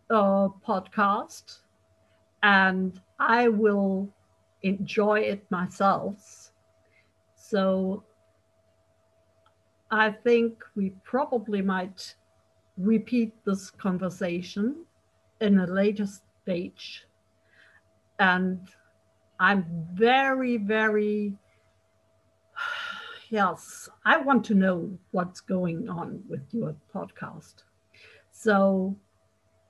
uh, 0.09 0.49
podcast 0.67 1.59
and 2.43 2.99
I 3.19 3.47
will 3.47 4.09
enjoy 4.61 5.21
it 5.21 5.49
myself. 5.49 6.51
So 7.37 8.03
I 9.89 10.11
think 10.11 10.61
we 10.75 10.89
probably 11.05 11.61
might 11.61 12.15
repeat 12.75 13.33
this 13.45 13.69
conversation 13.71 14.83
in 15.39 15.59
a 15.59 15.67
later 15.67 16.05
stage. 16.05 17.05
And 18.19 18.67
I'm 19.39 19.65
very, 19.93 20.57
very, 20.57 21.33
yes, 23.29 23.89
I 24.05 24.17
want 24.17 24.43
to 24.45 24.55
know 24.55 24.97
what's 25.11 25.39
going 25.39 25.89
on 25.89 26.21
with 26.27 26.41
your 26.51 26.75
podcast. 26.93 27.63
So, 28.31 28.95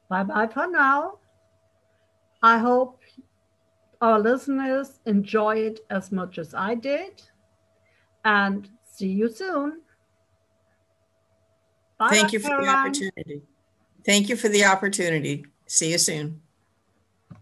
bye 0.09 0.23
bye 0.23 0.47
for 0.47 0.67
now. 0.67 1.19
I 2.41 2.57
hope 2.57 3.01
our 4.01 4.19
listeners 4.19 4.99
enjoy 5.05 5.57
it 5.57 5.81
as 5.89 6.11
much 6.11 6.37
as 6.37 6.53
I 6.53 6.75
did. 6.75 7.21
And 8.25 8.69
see 8.83 9.07
you 9.07 9.29
soon. 9.29 9.81
Bye, 11.97 12.09
Thank 12.09 12.33
you 12.33 12.39
for 12.39 12.49
Caroline. 12.49 12.65
the 12.65 12.71
opportunity. 12.71 13.41
Thank 14.05 14.29
you 14.29 14.35
for 14.35 14.49
the 14.49 14.65
opportunity. 14.65 15.45
See 15.67 15.91
you 15.91 15.97
soon. 15.97 16.41